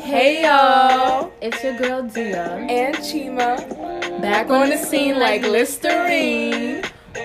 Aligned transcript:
Hey 0.00 0.40
y'all, 0.42 1.30
It's 1.42 1.62
your 1.62 1.76
girl 1.76 2.02
Dia. 2.02 2.66
and 2.70 2.96
Chima, 2.96 3.58
back 4.22 4.48
on 4.48 4.70
the 4.70 4.78
scene 4.78 5.18
like 5.18 5.42
Listerine. 5.42 6.82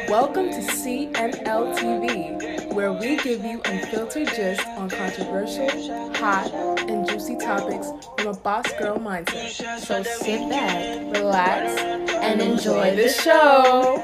Welcome 0.10 0.50
to 0.50 0.60
CNL 0.60 1.78
TV, 1.78 2.74
where 2.74 2.92
we 2.92 3.16
give 3.16 3.46
you 3.46 3.62
unfiltered 3.64 4.28
gist 4.36 4.68
on 4.68 4.90
controversial, 4.90 5.70
hot, 6.16 6.52
and 6.90 7.08
juicy 7.08 7.38
topics 7.38 7.88
from 8.18 8.28
a 8.28 8.34
boss 8.34 8.70
girl 8.74 8.98
mindset. 8.98 9.80
So 9.80 10.04
sit 10.04 10.50
back 10.50 11.00
Relax 11.16 11.80
and 11.80 12.42
enjoy 12.42 12.98
the 12.98 13.08
show. 13.08 14.04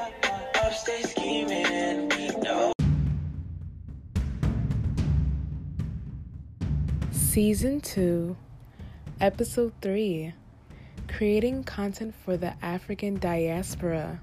Season 7.37 7.79
2, 7.79 8.35
Episode 9.21 9.71
3 9.83 10.33
Creating 11.07 11.63
Content 11.63 12.15
for 12.25 12.35
the 12.35 12.55
African 12.65 13.19
Diaspora. 13.19 14.21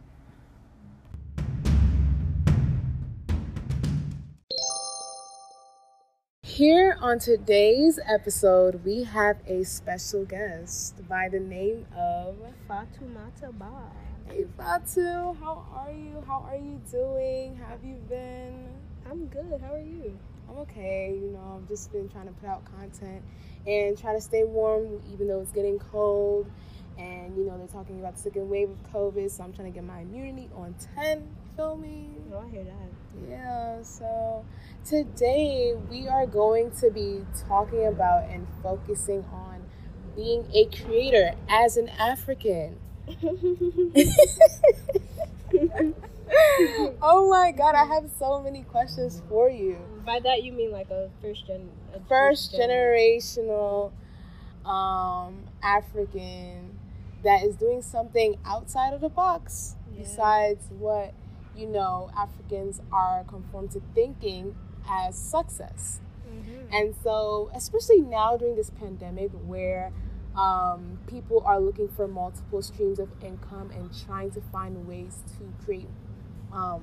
Here 6.43 6.99
on 7.01 7.21
today's 7.21 8.01
episode, 8.05 8.85
we 8.85 9.05
have 9.05 9.37
a 9.47 9.63
special 9.63 10.25
guest 10.25 11.09
by 11.09 11.29
the 11.29 11.39
name 11.39 11.87
of 11.97 12.35
Fatumata 12.69 13.57
Ba. 13.57 13.93
Hey 14.29 14.45
Fatu. 14.59 15.37
How 15.39 15.65
are 15.73 15.93
you? 15.93 16.21
How 16.27 16.45
are 16.49 16.57
you 16.57 16.81
doing? 16.91 17.55
How 17.63 17.69
have 17.69 17.85
you 17.85 17.95
been? 18.09 18.71
I'm 19.09 19.27
good. 19.27 19.61
How 19.61 19.75
are 19.75 19.79
you? 19.79 20.19
I'm 20.49 20.59
okay. 20.59 21.19
You 21.21 21.31
know, 21.31 21.61
I've 21.61 21.69
just 21.69 21.93
been 21.93 22.09
trying 22.09 22.27
to 22.27 22.33
put 22.33 22.49
out 22.49 22.65
content 22.77 23.23
and 23.67 23.99
try 23.99 24.13
to 24.13 24.21
stay 24.21 24.45
warm, 24.45 25.01
even 25.13 25.29
though 25.29 25.41
it's 25.41 25.53
getting 25.53 25.79
cold. 25.79 26.51
And 26.99 27.37
you 27.37 27.45
know, 27.45 27.59
they're 27.59 27.67
talking 27.67 27.99
about 27.99 28.17
the 28.17 28.23
second 28.23 28.49
wave 28.49 28.71
of 28.71 28.93
COVID, 28.93 29.31
so 29.31 29.43
I'm 29.43 29.53
trying 29.53 29.73
to 29.73 29.75
get 29.75 29.85
my 29.85 30.01
immunity 30.01 30.49
on 30.55 30.75
10. 30.95 31.19
You 31.19 31.27
feel 31.57 31.77
me? 31.77 32.09
Oh, 32.33 32.45
I 32.47 32.51
hear 32.51 32.65
that. 32.65 33.29
Yeah, 33.29 33.83
so 33.83 34.45
today 34.85 35.75
we 35.91 36.09
are 36.09 36.27
going 36.27 36.71
to 36.81 36.91
be 36.91 37.25
talking 37.49 37.87
about 37.87 38.29
and 38.31 38.47
focusing 38.63 39.25
on 39.33 39.63
being 40.15 40.47
a 40.53 40.67
creator 40.67 41.33
as 41.49 41.77
an 41.77 41.89
African. 41.89 42.79
oh 47.03 47.29
my 47.31 47.53
god, 47.53 47.75
I 47.75 47.85
have 47.85 48.11
so 48.19 48.41
many 48.41 48.63
questions 48.63 49.23
for 49.29 49.51
you. 49.51 49.79
By 50.05 50.21
that 50.21 50.43
you 50.43 50.53
mean 50.53 50.71
like 50.73 50.91
a 50.91 51.11
first 51.23 51.47
gen, 51.47 51.69
a 51.95 52.01
First 52.09 52.53
gen- 52.53 52.69
generational 52.71 53.93
um, 54.65 55.45
African 55.63 56.79
that 57.23 57.43
is 57.45 57.57
doing 57.57 57.83
something 57.83 58.37
outside 58.45 58.93
of 58.95 59.01
the 59.01 59.09
box 59.09 59.77
Yeah. 59.93 60.03
besides 60.03 60.67
what 60.79 61.15
you 61.57 61.67
know 61.67 62.11
Africans 62.17 62.81
are 62.93 63.25
conformed 63.25 63.71
to 63.73 63.81
thinking 63.95 64.55
as 64.89 65.17
success. 65.17 66.01
Mhm. 66.29 66.69
And 66.73 66.95
so, 67.03 67.51
especially 67.55 68.01
now 68.01 68.37
during 68.37 68.57
this 68.57 68.71
pandemic 68.71 69.31
where 69.47 69.93
um, 70.37 70.99
people 71.07 71.43
are 71.47 71.61
looking 71.61 71.87
for 71.89 72.09
multiple 72.09 72.61
streams 72.61 72.99
of 72.99 73.09
income 73.23 73.71
and 73.71 73.89
trying 74.05 74.33
to 74.33 74.41
find 74.41 74.87
ways 74.89 75.23
to 75.39 75.65
create 75.65 75.87
um, 76.55 76.83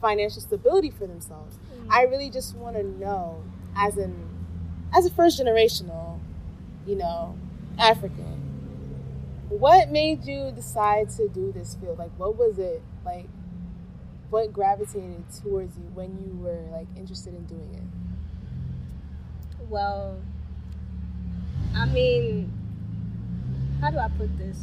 financial 0.00 0.40
stability 0.42 0.90
for 0.90 1.06
themselves, 1.06 1.58
Mm. 1.74 1.86
I 1.90 2.02
really 2.02 2.30
just 2.30 2.56
want 2.56 2.76
to 2.76 2.82
know, 2.82 3.42
as 3.76 3.96
an 3.96 4.14
as 4.94 5.06
a 5.06 5.10
first 5.10 5.38
generational, 5.40 6.18
you 6.86 6.96
know, 6.96 7.36
African, 7.78 8.36
what 9.48 9.90
made 9.90 10.24
you 10.24 10.50
decide 10.54 11.10
to 11.10 11.28
do 11.28 11.52
this 11.52 11.74
field? 11.76 11.98
Like, 11.98 12.10
what 12.18 12.36
was 12.36 12.58
it 12.58 12.82
like? 13.04 13.28
What 14.30 14.52
gravitated 14.52 15.24
towards 15.42 15.78
you 15.78 15.84
when 15.94 16.18
you 16.18 16.36
were 16.42 16.60
like 16.70 16.86
interested 16.96 17.34
in 17.34 17.44
doing 17.46 17.70
it? 17.74 17.82
Well, 19.68 20.18
I 21.74 21.86
mean, 21.86 22.52
how 23.80 23.90
do 23.90 23.98
I 23.98 24.08
put 24.08 24.36
this? 24.38 24.56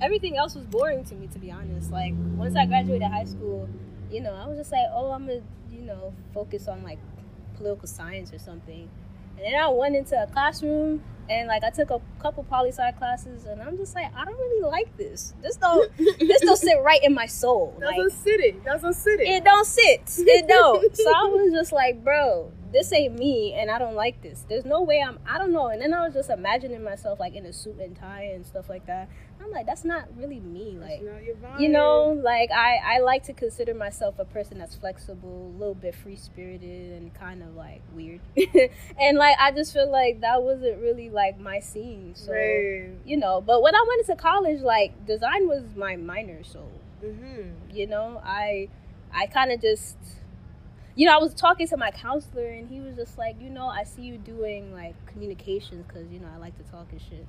Everything 0.00 0.36
else 0.36 0.54
was 0.54 0.64
boring 0.64 1.04
to 1.04 1.14
me, 1.14 1.26
to 1.28 1.38
be 1.38 1.50
honest. 1.50 1.90
Like 1.90 2.14
once 2.36 2.56
I 2.56 2.66
graduated 2.66 3.08
high 3.08 3.24
school, 3.24 3.68
you 4.10 4.20
know, 4.20 4.32
I 4.34 4.46
was 4.46 4.58
just 4.58 4.72
like, 4.72 4.86
oh, 4.92 5.10
I'm 5.12 5.26
gonna, 5.26 5.40
you 5.70 5.82
know, 5.82 6.12
focus 6.32 6.68
on 6.68 6.82
like 6.82 6.98
political 7.56 7.88
science 7.88 8.32
or 8.32 8.38
something. 8.38 8.88
And 9.36 9.44
then 9.44 9.54
I 9.60 9.68
went 9.68 9.96
into 9.96 10.20
a 10.20 10.26
classroom 10.26 11.02
and 11.28 11.48
like 11.48 11.64
I 11.64 11.70
took 11.70 11.90
a 11.90 12.00
couple 12.20 12.44
poli 12.44 12.70
sci 12.70 12.92
classes, 12.92 13.44
and 13.44 13.60
I'm 13.60 13.76
just 13.76 13.94
like, 13.94 14.14
I 14.14 14.24
don't 14.24 14.38
really 14.38 14.62
like 14.62 14.96
this. 14.96 15.34
This 15.42 15.56
don't, 15.56 15.90
this 15.96 16.40
don't 16.42 16.56
sit 16.56 16.78
right 16.82 17.02
in 17.02 17.14
my 17.14 17.26
soul. 17.26 17.76
Like, 17.88 18.10
sit 18.12 18.40
it. 18.40 18.64
Doesn't 18.64 18.92
sit 18.92 19.18
it 19.20 19.44
don't 19.44 19.66
sit. 19.66 20.02
It 20.18 20.46
don't. 20.46 20.94
so 20.96 21.10
I 21.10 21.24
was 21.24 21.52
just 21.52 21.72
like, 21.72 22.04
bro, 22.04 22.52
this 22.72 22.92
ain't 22.92 23.18
me, 23.18 23.54
and 23.54 23.70
I 23.70 23.78
don't 23.78 23.94
like 23.94 24.20
this. 24.22 24.44
There's 24.48 24.64
no 24.64 24.82
way 24.82 25.02
I'm. 25.02 25.18
I 25.26 25.38
don't 25.38 25.52
know. 25.52 25.68
And 25.68 25.80
then 25.80 25.94
I 25.94 26.04
was 26.04 26.14
just 26.14 26.30
imagining 26.30 26.82
myself 26.82 27.18
like 27.18 27.34
in 27.34 27.46
a 27.46 27.52
suit 27.52 27.78
and 27.78 27.96
tie 27.96 28.30
and 28.34 28.46
stuff 28.46 28.68
like 28.68 28.86
that. 28.86 29.08
I'm 29.40 29.50
like, 29.50 29.66
that's 29.66 29.84
not 29.84 30.08
really 30.16 30.40
me. 30.40 30.76
Like, 30.80 31.00
you 31.58 31.68
know, 31.68 32.18
like 32.22 32.50
I 32.50 32.78
I 32.84 32.98
like 32.98 33.22
to 33.24 33.32
consider 33.32 33.72
myself 33.72 34.18
a 34.18 34.24
person 34.24 34.58
that's 34.58 34.74
flexible, 34.74 35.52
a 35.54 35.58
little 35.58 35.74
bit 35.74 35.94
free 35.94 36.16
spirited, 36.16 36.92
and 36.92 37.14
kind 37.14 37.42
of 37.42 37.54
like 37.54 37.80
weird. 37.94 38.20
and 39.00 39.16
like 39.16 39.36
I 39.38 39.52
just 39.52 39.72
feel 39.72 39.90
like 39.90 40.20
that 40.20 40.42
wasn't 40.42 40.80
really 40.80 41.08
like 41.22 41.38
my 41.50 41.58
scene. 41.70 42.12
So 42.14 42.32
Right. 42.32 42.90
you 43.04 43.16
know, 43.16 43.34
but 43.50 43.62
when 43.64 43.74
I 43.74 43.82
went 43.88 44.00
into 44.08 44.16
college, 44.30 44.60
like 44.60 44.90
design 45.06 45.42
was 45.48 45.64
my 45.76 45.94
minor, 45.96 46.42
so 46.54 46.60
Mm-hmm. 47.04 47.70
you 47.78 47.86
know 47.86 48.20
i 48.24 48.68
i 49.14 49.24
kind 49.28 49.52
of 49.52 49.60
just 49.62 49.96
you 50.96 51.06
know 51.06 51.14
i 51.14 51.20
was 51.26 51.32
talking 51.32 51.68
to 51.68 51.76
my 51.76 51.92
counselor 51.92 52.48
and 52.58 52.68
he 52.68 52.80
was 52.80 52.96
just 52.96 53.16
like 53.16 53.36
you 53.40 53.50
know 53.56 53.68
i 53.80 53.84
see 53.84 54.02
you 54.02 54.18
doing 54.18 54.72
like 54.80 54.96
communications 55.06 55.84
because 55.86 56.10
you 56.10 56.18
know 56.18 56.26
i 56.34 56.38
like 56.38 56.56
to 56.58 56.64
talk 56.72 56.88
and 56.90 57.00
shit 57.00 57.24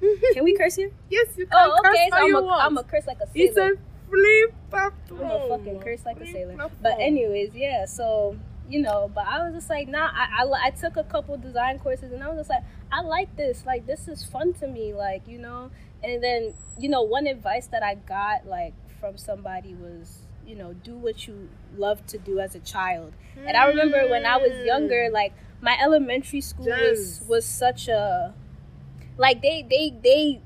can 0.34 0.44
we 0.44 0.56
curse 0.56 0.76
here 0.76 0.90
Yes, 1.10 1.28
you 1.36 1.46
can 1.46 1.58
oh 1.58 1.80
curse 1.82 1.96
okay 1.96 2.08
so 2.12 2.16
i'm 2.18 2.28
you 2.28 2.38
a. 2.38 2.56
I'm 2.66 2.78
a 2.78 2.84
curse 2.84 3.06
like 3.08 3.18
a 3.20 3.26
He 3.34 3.48
sailor 3.48 3.70
said, 3.74 3.78
flip 4.08 4.54
up. 4.72 4.94
i'm 5.10 5.30
a 5.30 5.48
fucking 5.48 5.80
curse 5.80 6.04
like 6.06 6.20
a 6.20 6.26
sailor 6.26 6.56
but 6.80 6.94
anyways 7.00 7.50
yeah 7.56 7.84
so 7.86 8.36
you 8.68 8.80
know 8.80 9.10
but 9.12 9.26
i 9.26 9.42
was 9.44 9.52
just 9.54 9.68
like 9.68 9.88
nah 9.88 10.08
I, 10.14 10.44
I 10.44 10.66
i 10.66 10.70
took 10.70 10.96
a 10.96 11.02
couple 11.04 11.36
design 11.36 11.80
courses 11.80 12.12
and 12.12 12.22
i 12.22 12.28
was 12.28 12.38
just 12.38 12.50
like 12.50 12.62
i 12.92 13.00
like 13.00 13.34
this 13.36 13.64
like 13.66 13.86
this 13.86 14.06
is 14.06 14.24
fun 14.24 14.52
to 14.54 14.66
me 14.66 14.92
like 14.92 15.26
you 15.26 15.38
know? 15.38 15.70
And 16.04 16.22
then 16.22 16.54
you 16.78 16.88
know 16.88 17.02
one 17.02 17.26
advice 17.26 17.68
that 17.68 17.82
i 17.82 17.94
got 17.94 18.46
like 18.46 18.74
from 19.00 19.16
somebody 19.16 19.74
was 19.74 20.18
you 20.46 20.56
know 20.56 20.72
do 20.72 20.96
what 20.96 21.26
you 21.26 21.48
love 21.76 22.04
to 22.06 22.18
do 22.18 22.40
as 22.40 22.54
a 22.54 22.60
child. 22.60 23.12
And 23.46 23.56
i 23.56 23.66
remember 23.66 24.08
when 24.08 24.26
i 24.26 24.36
was 24.36 24.52
younger 24.64 25.06
hmm. 25.06 25.14
like 25.14 25.32
my 25.60 25.78
elementary 25.80 26.40
school 26.40 26.66
was 26.66 27.22
was 27.28 27.44
such 27.44 27.88
a 27.88 28.34
like 29.16 29.42
they 29.42 29.64
they 29.68 29.94
they 30.02 30.40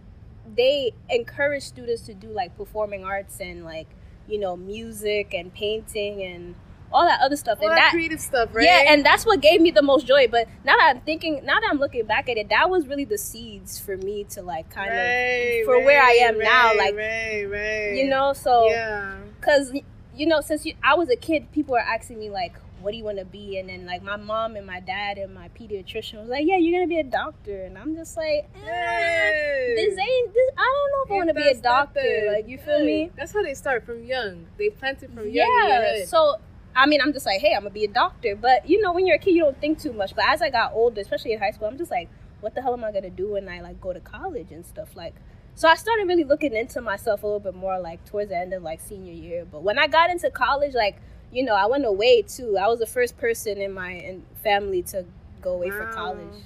they 0.56 0.92
encourage 1.10 1.64
students 1.64 2.02
to 2.02 2.14
do 2.14 2.28
like 2.28 2.56
performing 2.56 3.04
arts 3.04 3.40
and 3.40 3.64
like 3.64 3.88
you 4.28 4.38
know 4.38 4.56
music 4.56 5.34
and 5.34 5.52
painting 5.54 6.22
and 6.22 6.54
all 6.92 7.04
that 7.04 7.20
other 7.20 7.36
stuff 7.36 7.58
all 7.60 7.68
and 7.68 7.76
that, 7.76 7.82
that 7.86 7.90
creative 7.92 8.20
stuff, 8.20 8.48
right? 8.52 8.64
yeah, 8.64 8.84
and 8.92 9.04
that's 9.04 9.26
what 9.26 9.40
gave 9.40 9.60
me 9.60 9.70
the 9.70 9.82
most 9.82 10.06
joy. 10.06 10.28
But 10.28 10.48
now 10.64 10.76
that 10.76 10.94
I'm 10.96 11.00
thinking, 11.02 11.44
now 11.44 11.54
that 11.60 11.68
I'm 11.70 11.78
looking 11.78 12.06
back 12.06 12.28
at 12.28 12.36
it, 12.36 12.48
that 12.50 12.70
was 12.70 12.86
really 12.86 13.04
the 13.04 13.18
seeds 13.18 13.78
for 13.78 13.96
me 13.96 14.24
to 14.30 14.42
like 14.42 14.70
kind 14.70 14.90
Right, 14.90 15.60
of 15.60 15.66
for 15.66 15.80
where 15.84 16.02
I 16.02 16.12
am 16.22 16.38
right, 16.38 16.44
now. 16.44 16.76
Like 16.76 16.94
right, 16.96 17.44
right. 17.44 17.94
you 17.96 18.08
know, 18.08 18.32
so 18.32 18.68
yeah. 18.70 19.16
because 19.40 19.72
you 20.14 20.26
know, 20.26 20.40
since 20.40 20.64
you, 20.64 20.74
I 20.82 20.94
was 20.94 21.10
a 21.10 21.16
kid, 21.16 21.52
people 21.52 21.72
were 21.72 21.78
asking 21.80 22.18
me 22.18 22.30
like, 22.30 22.54
"What 22.80 22.92
do 22.92 22.96
you 22.96 23.04
want 23.04 23.18
to 23.18 23.26
be?" 23.26 23.58
And 23.58 23.68
then 23.68 23.84
like 23.84 24.02
my 24.02 24.16
mom 24.16 24.56
and 24.56 24.66
my 24.66 24.80
dad 24.80 25.18
and 25.18 25.34
my 25.34 25.48
pediatrician 25.50 26.20
was 26.20 26.28
like, 26.30 26.46
"Yeah, 26.46 26.56
you're 26.56 26.72
gonna 26.80 26.88
be 26.88 26.98
a 27.00 27.04
doctor," 27.04 27.64
and 27.64 27.76
I'm 27.76 27.94
just 27.94 28.16
like, 28.16 28.48
eh, 28.54 28.58
Hey. 28.64 29.74
"This 29.76 29.98
ain't 29.98 30.32
this. 30.32 30.50
I 30.56 30.62
don't 30.62 30.90
know 30.92 31.04
if 31.04 31.10
I 31.10 31.14
want 31.26 31.28
to 31.28 31.34
be 31.34 31.48
a 31.48 31.60
doctor." 31.60 32.32
Like 32.32 32.48
you 32.48 32.56
feel 32.56 32.78
Hey, 32.78 32.86
me? 32.86 33.10
That's 33.16 33.32
how 33.32 33.42
they 33.42 33.52
start 33.54 33.84
from 33.84 34.04
young. 34.04 34.46
They 34.56 34.70
plant 34.70 35.02
it 35.02 35.10
from 35.12 35.28
young. 35.28 35.46
yeah 35.68 36.04
so 36.06 36.36
i 36.76 36.86
mean 36.86 37.00
i'm 37.00 37.12
just 37.12 37.26
like 37.26 37.40
hey 37.40 37.52
i'm 37.54 37.62
gonna 37.62 37.70
be 37.70 37.84
a 37.84 37.88
doctor. 37.88 38.36
But 38.36 38.68
you 38.68 38.80
know 38.82 38.92
when 38.92 39.06
you're 39.06 39.16
a 39.16 39.18
kid 39.18 39.32
you 39.32 39.42
don't 39.42 39.60
think 39.60 39.80
too 39.80 39.92
much. 39.92 40.14
But 40.14 40.26
as 40.28 40.42
i 40.42 40.50
got 40.50 40.72
older 40.74 41.00
especially 41.00 41.32
in 41.32 41.40
high 41.40 41.50
school 41.50 41.66
i'm 41.68 41.78
just 41.78 41.90
like 41.90 42.08
what 42.40 42.54
the 42.54 42.62
hell 42.62 42.74
am 42.74 42.84
i 42.84 42.92
gonna 42.92 43.10
do 43.10 43.32
when 43.32 43.48
i 43.48 43.60
like 43.60 43.80
go 43.80 43.92
to 43.92 44.00
college 44.00 44.52
and 44.52 44.64
stuff 44.64 44.94
like 44.94 45.14
so 45.54 45.68
i 45.68 45.74
started 45.74 46.06
really 46.06 46.24
looking 46.24 46.54
into 46.54 46.80
myself 46.80 47.22
a 47.22 47.26
little 47.26 47.40
bit 47.40 47.54
more 47.54 47.80
like 47.80 48.04
towards 48.04 48.28
the 48.30 48.36
end 48.36 48.52
of 48.52 48.62
like 48.62 48.80
senior 48.80 49.12
year. 49.12 49.44
But 49.50 49.62
when 49.62 49.78
i 49.78 49.86
got 49.86 50.10
into 50.10 50.30
college 50.30 50.74
like 50.74 51.00
you 51.32 51.42
know 51.44 51.54
i 51.54 51.66
went 51.66 51.84
away 51.84 52.22
too. 52.22 52.56
I 52.58 52.68
was 52.68 52.78
the 52.78 52.86
first 52.86 53.16
person 53.16 53.58
in 53.60 53.72
my 53.72 53.92
in 53.92 54.24
family 54.44 54.82
to 54.82 55.06
go 55.40 55.52
away 55.54 55.70
for 55.70 55.84
Wow. 55.86 55.92
college 55.94 56.42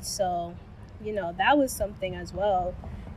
so 0.00 0.54
you 1.02 1.12
know 1.12 1.34
that 1.38 1.56
was 1.58 1.72
something 1.72 2.14
as 2.14 2.32
well 2.32 2.74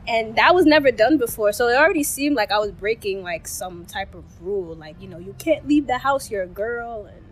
and 0.08 0.36
that 0.36 0.54
was 0.54 0.66
never 0.66 0.90
done 0.90 1.16
before 1.16 1.52
so 1.52 1.68
it 1.68 1.76
already 1.76 2.02
seemed 2.02 2.34
like 2.34 2.50
i 2.50 2.58
was 2.58 2.72
breaking 2.72 3.22
like 3.22 3.46
some 3.46 3.84
type 3.84 4.14
of 4.14 4.24
rule 4.40 4.74
like 4.74 5.00
you 5.00 5.06
know 5.08 5.18
you 5.18 5.34
can't 5.38 5.66
leave 5.68 5.86
the 5.86 5.98
house 5.98 6.30
you're 6.30 6.42
a 6.42 6.46
girl 6.48 7.06
and 7.06 7.22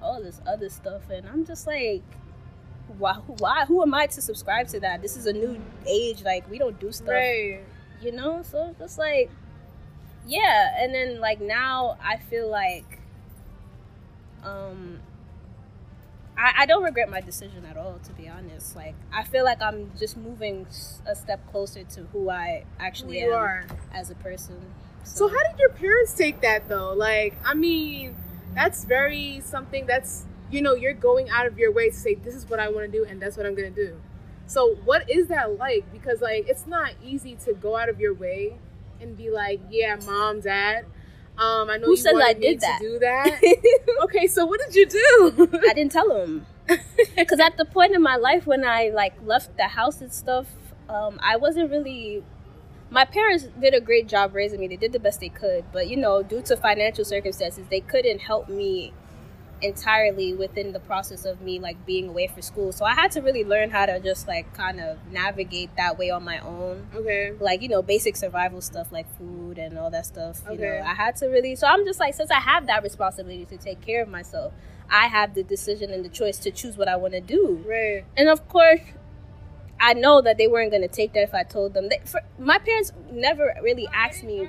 all 0.00 0.22
this 0.22 0.40
other 0.46 0.68
stuff, 0.68 1.10
and 1.10 1.26
I'm 1.28 1.44
just 1.44 1.66
like, 1.66 2.04
why? 2.98 3.14
Why? 3.14 3.64
Who 3.66 3.82
am 3.82 3.92
I 3.94 4.06
to 4.06 4.22
subscribe 4.22 4.68
to 4.68 4.78
that? 4.78 5.02
This 5.02 5.16
is 5.16 5.26
a 5.26 5.32
new 5.32 5.60
age. 5.88 6.22
Like 6.22 6.48
we 6.48 6.56
don't 6.56 6.78
do 6.78 6.92
stuff, 6.92 7.08
Right. 7.08 7.60
you 8.00 8.12
know. 8.12 8.42
So 8.44 8.68
it's 8.70 8.78
just 8.78 8.96
like, 8.96 9.28
yeah. 10.24 10.76
And 10.80 10.94
then 10.94 11.18
like 11.18 11.40
now, 11.40 11.98
I 12.00 12.16
feel 12.18 12.48
like, 12.48 13.00
um, 14.44 15.00
I, 16.38 16.52
I 16.58 16.66
don't 16.66 16.84
regret 16.84 17.10
my 17.10 17.20
decision 17.20 17.64
at 17.64 17.76
all. 17.76 17.98
To 18.04 18.12
be 18.12 18.28
honest, 18.28 18.76
like 18.76 18.94
I 19.12 19.24
feel 19.24 19.44
like 19.44 19.60
I'm 19.60 19.90
just 19.98 20.16
moving 20.16 20.66
a 21.06 21.14
step 21.14 21.40
closer 21.50 21.82
to 21.82 22.04
who 22.12 22.30
I 22.30 22.64
actually 22.78 23.20
am 23.20 23.32
are. 23.32 23.66
as 23.92 24.10
a 24.10 24.14
person. 24.14 24.60
So 25.04 25.26
how 25.26 25.36
did 25.50 25.58
your 25.58 25.70
parents 25.70 26.14
take 26.14 26.40
that 26.42 26.68
though? 26.68 26.92
Like, 26.92 27.36
I 27.44 27.54
mean, 27.54 28.14
that's 28.54 28.84
very 28.84 29.40
something 29.44 29.86
that's 29.86 30.26
you 30.50 30.62
know 30.62 30.74
you're 30.74 30.94
going 30.94 31.28
out 31.30 31.46
of 31.46 31.58
your 31.58 31.72
way 31.72 31.90
to 31.90 31.96
say 31.96 32.14
this 32.14 32.34
is 32.34 32.48
what 32.48 32.60
I 32.60 32.68
want 32.68 32.90
to 32.90 32.98
do 32.98 33.04
and 33.04 33.20
that's 33.20 33.36
what 33.36 33.44
I'm 33.44 33.54
gonna 33.54 33.70
do. 33.70 34.00
So 34.46 34.76
what 34.84 35.10
is 35.10 35.26
that 35.28 35.58
like? 35.58 35.90
Because 35.92 36.20
like 36.20 36.48
it's 36.48 36.66
not 36.66 36.92
easy 37.04 37.36
to 37.44 37.52
go 37.52 37.76
out 37.76 37.88
of 37.88 38.00
your 38.00 38.14
way 38.14 38.58
and 39.00 39.16
be 39.16 39.30
like, 39.30 39.60
yeah, 39.70 39.96
mom, 40.06 40.40
dad. 40.40 40.86
Um, 41.38 41.70
I 41.70 41.76
know 41.76 41.86
Who 41.86 41.96
wanted 42.04 42.26
I 42.26 42.32
did 42.32 42.60
that? 42.60 42.78
do 42.80 42.98
that. 42.98 43.40
okay, 44.02 44.26
so 44.26 44.44
what 44.44 44.60
did 44.60 44.74
you 44.74 44.86
do? 44.86 45.48
I 45.68 45.72
didn't 45.72 45.92
tell 45.92 46.10
him 46.20 46.46
because 47.16 47.38
at 47.38 47.56
the 47.56 47.64
point 47.64 47.94
in 47.94 48.02
my 48.02 48.16
life 48.16 48.44
when 48.46 48.64
I 48.64 48.90
like 48.92 49.14
left 49.24 49.56
the 49.56 49.68
house 49.68 50.00
and 50.00 50.12
stuff, 50.12 50.46
um, 50.88 51.18
I 51.22 51.36
wasn't 51.36 51.70
really. 51.70 52.24
My 52.90 53.04
parents 53.04 53.46
did 53.60 53.74
a 53.74 53.80
great 53.80 54.08
job 54.08 54.34
raising 54.34 54.58
me. 54.58 54.66
They 54.66 54.76
did 54.76 54.92
the 54.92 54.98
best 54.98 55.20
they 55.20 55.28
could, 55.28 55.64
but 55.72 55.88
you 55.88 55.96
know, 55.96 56.22
due 56.22 56.42
to 56.42 56.56
financial 56.56 57.04
circumstances, 57.04 57.66
they 57.70 57.80
couldn't 57.80 58.20
help 58.20 58.48
me 58.48 58.92
entirely 59.62 60.34
within 60.34 60.72
the 60.72 60.80
process 60.80 61.24
of 61.24 61.40
me 61.40 61.58
like 61.58 61.84
being 61.86 62.08
away 62.08 62.26
for 62.28 62.42
school. 62.42 62.72
So 62.72 62.84
I 62.84 62.94
had 62.94 63.10
to 63.12 63.20
really 63.20 63.44
learn 63.44 63.70
how 63.70 63.86
to 63.86 63.98
just 64.00 64.26
like 64.28 64.52
kind 64.54 64.80
of 64.80 64.98
navigate 65.10 65.70
that 65.76 65.98
way 65.98 66.10
on 66.10 66.24
my 66.24 66.38
own 66.40 66.86
okay. 66.94 67.32
like 67.40 67.62
you 67.62 67.68
know 67.68 67.82
basic 67.82 68.16
survival 68.16 68.60
stuff 68.60 68.90
like 68.92 69.06
food 69.18 69.58
and 69.58 69.78
all 69.78 69.90
that 69.90 70.06
stuff 70.06 70.40
you 70.46 70.52
Okay. 70.52 70.62
know 70.80 70.84
i 70.86 70.94
had 70.94 71.16
to 71.16 71.26
really 71.26 71.56
so 71.56 71.66
i'm 71.66 71.84
just 71.84 71.98
like 72.00 72.14
since 72.14 72.30
i 72.30 72.40
have 72.40 72.66
that 72.66 72.82
responsibility 72.82 73.44
to 73.46 73.56
take 73.56 73.80
care 73.80 74.02
of 74.02 74.08
myself 74.08 74.52
i 74.90 75.06
have 75.06 75.34
the 75.34 75.42
decision 75.42 75.90
and 75.92 76.04
the 76.04 76.08
choice 76.08 76.38
to 76.38 76.50
choose 76.50 76.76
what 76.76 76.88
i 76.88 76.96
want 76.96 77.14
to 77.14 77.20
do 77.20 77.64
Right. 77.66 78.04
and 78.16 78.28
of 78.28 78.46
course 78.48 78.80
i 79.80 79.94
know 79.94 80.20
that 80.20 80.38
they 80.38 80.46
weren't 80.48 80.70
going 80.70 80.82
to 80.82 80.88
take 80.88 81.12
that 81.14 81.22
if 81.22 81.34
i 81.34 81.42
told 81.42 81.74
them 81.74 81.88
they, 81.88 82.00
for, 82.04 82.20
my 82.38 82.58
parents 82.58 82.92
never 83.10 83.54
really 83.62 83.88
asked 83.94 84.22
me 84.24 84.48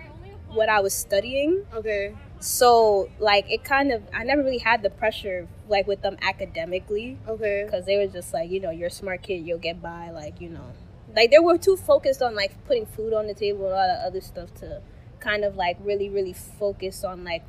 what 0.53 0.69
i 0.69 0.79
was 0.79 0.93
studying 0.93 1.63
Okay. 1.73 2.15
So 2.39 3.09
like 3.19 3.45
it 3.51 3.63
kind 3.63 3.91
of 3.91 4.01
i 4.13 4.23
never 4.23 4.41
really 4.41 4.59
had 4.59 4.81
the 4.81 4.89
pressure 4.89 5.47
like 5.67 5.85
with 5.87 6.01
them 6.01 6.17
academically 6.21 7.17
Okay. 7.27 7.63
because 7.65 7.85
they 7.85 7.97
were 7.97 8.07
just 8.07 8.33
like, 8.33 8.49
you 8.49 8.59
know, 8.59 8.71
you're 8.71 8.87
a 8.87 8.91
smart 8.91 9.21
kid, 9.21 9.45
you'll 9.45 9.59
get 9.59 9.81
by, 9.81 10.09
like, 10.09 10.41
you 10.41 10.49
know, 10.49 10.73
like 11.15 11.29
they 11.31 11.37
were 11.39 11.57
too 11.57 11.77
focused 11.77 12.21
on 12.21 12.33
like 12.35 12.51
putting 12.65 12.85
food 12.87 13.13
on 13.13 13.27
the 13.27 13.33
table 13.35 13.65
and 13.65 13.73
all 13.75 13.87
that 13.87 14.03
other 14.05 14.19
stuff 14.21 14.53
to 14.55 14.81
kind 15.19 15.43
of 15.43 15.55
like 15.55 15.77
really, 15.83 16.09
really 16.09 16.33
focus 16.33 17.03
on 17.03 17.23
like 17.23 17.43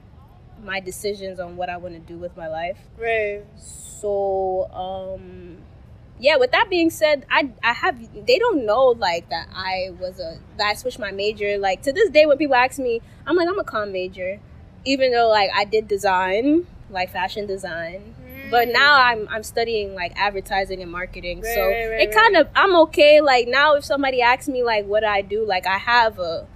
my 0.62 0.80
decisions 0.80 1.40
on 1.40 1.56
what 1.56 1.70
I 1.70 1.78
want 1.78 1.94
to 1.94 2.00
do 2.00 2.18
with 2.18 2.36
my 2.36 2.48
life. 2.48 2.76
Right. 2.98 3.42
So, 3.56 4.68
um, 4.72 5.58
yeah. 6.18 6.36
With 6.36 6.52
that 6.52 6.68
being 6.68 6.90
said, 6.90 7.24
I 7.30 7.50
I 7.62 7.72
have 7.72 8.26
they 8.26 8.38
don't 8.38 8.66
know 8.66 8.88
like 8.88 9.30
that 9.30 9.48
I 9.54 9.90
was 9.98 10.20
a 10.20 10.38
that 10.58 10.66
I 10.66 10.74
switched 10.74 10.98
my 10.98 11.10
major. 11.10 11.56
Like 11.56 11.80
to 11.82 11.92
this 11.92 12.10
day, 12.10 12.26
when 12.26 12.36
people 12.36 12.54
ask 12.56 12.78
me, 12.78 13.00
I'm 13.26 13.36
like 13.36 13.48
I'm 13.48 13.58
a 13.58 13.64
com 13.64 13.92
major, 13.92 14.40
even 14.84 15.12
though 15.12 15.28
like 15.28 15.50
I 15.54 15.64
did 15.64 15.88
design, 15.88 16.66
like 16.90 17.10
fashion 17.10 17.46
design 17.46 18.14
but 18.50 18.68
mm. 18.68 18.72
now 18.72 19.00
I'm 19.00 19.28
I'm 19.28 19.42
studying 19.42 19.94
like 19.94 20.12
advertising 20.16 20.82
and 20.82 20.90
marketing. 20.90 21.40
Right, 21.40 21.54
so 21.54 21.66
right, 21.66 21.86
right, 21.86 22.00
it 22.02 22.12
kind 22.12 22.36
of 22.36 22.48
I'm 22.54 22.74
okay. 22.76 23.20
Like 23.20 23.48
now, 23.48 23.74
if 23.76 23.84
somebody 23.84 24.20
asks 24.20 24.48
me 24.48 24.62
like 24.62 24.86
what 24.86 25.04
I 25.04 25.22
do, 25.22 25.46
like 25.46 25.66
I 25.66 25.78
have 25.78 26.18
a, 26.18 26.46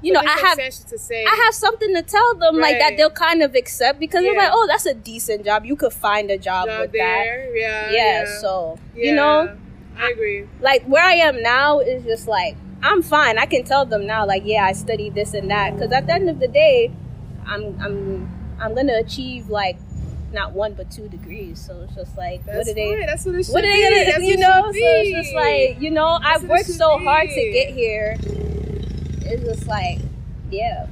you 0.00 0.12
know, 0.12 0.20
I 0.20 0.38
have 0.38 0.56
to 0.56 0.98
say. 0.98 1.24
I 1.24 1.42
have 1.44 1.54
something 1.54 1.94
to 1.94 2.02
tell 2.02 2.34
them 2.36 2.58
like 2.58 2.78
that 2.78 2.96
they'll 2.96 3.10
kind 3.10 3.42
of 3.42 3.54
accept 3.54 4.00
because 4.00 4.22
they're 4.22 4.36
like, 4.36 4.50
oh, 4.52 4.66
that's 4.66 4.86
a 4.86 4.94
decent 4.94 5.44
job. 5.44 5.64
You 5.64 5.76
could 5.76 5.92
find 5.92 6.30
a 6.30 6.38
job, 6.38 6.68
job 6.68 6.80
with 6.80 6.92
there. 6.92 7.54
Yeah. 7.54 7.86
that. 7.86 7.92
Yeah, 7.92 8.40
So 8.40 8.78
you 8.96 9.14
know, 9.14 9.56
I 9.98 10.10
agree. 10.10 10.48
like 10.60 10.84
where 10.84 11.04
I 11.04 11.14
am 11.14 11.42
now 11.42 11.80
is 11.80 12.04
just 12.04 12.26
like 12.26 12.56
I'm 12.82 13.02
fine. 13.02 13.38
I 13.38 13.46
can 13.46 13.62
tell 13.62 13.86
them 13.86 14.08
now, 14.08 14.26
like, 14.26 14.42
yeah, 14.44 14.64
I 14.64 14.72
studied 14.72 15.14
this 15.14 15.34
and 15.34 15.48
that. 15.52 15.74
Because 15.74 15.92
at 15.92 16.08
the 16.08 16.14
end 16.14 16.28
of 16.28 16.40
the 16.40 16.48
day, 16.48 16.90
I'm 17.46 17.80
I'm 17.80 18.56
I'm 18.60 18.74
gonna 18.74 18.98
achieve 18.98 19.48
like 19.48 19.78
not 20.32 20.52
one 20.52 20.74
but 20.74 20.90
two 20.90 21.08
degrees. 21.08 21.60
So 21.64 21.82
it's 21.82 21.94
just 21.94 22.16
like, 22.16 22.44
That's 22.44 22.58
what 22.58 22.68
are 22.68 22.74
they? 22.74 23.06
That's 23.06 23.24
what 23.24 23.34
it 23.34 23.44
should 23.44 23.52
What 23.52 23.64
are 23.64 23.70
they 23.70 23.82
gonna, 23.82 24.04
That's 24.06 24.24
you 24.24 24.36
know? 24.38 24.62
So 24.62 24.70
it's 24.72 25.10
just 25.10 25.34
like, 25.34 25.80
you 25.80 25.90
know, 25.90 26.18
I've 26.22 26.44
worked 26.44 26.66
so 26.66 26.98
hard 26.98 27.28
to 27.28 27.50
get 27.52 27.74
here. 27.74 28.16
It's 28.20 29.44
just 29.44 29.66
like, 29.66 30.00
yeah. 30.50 30.86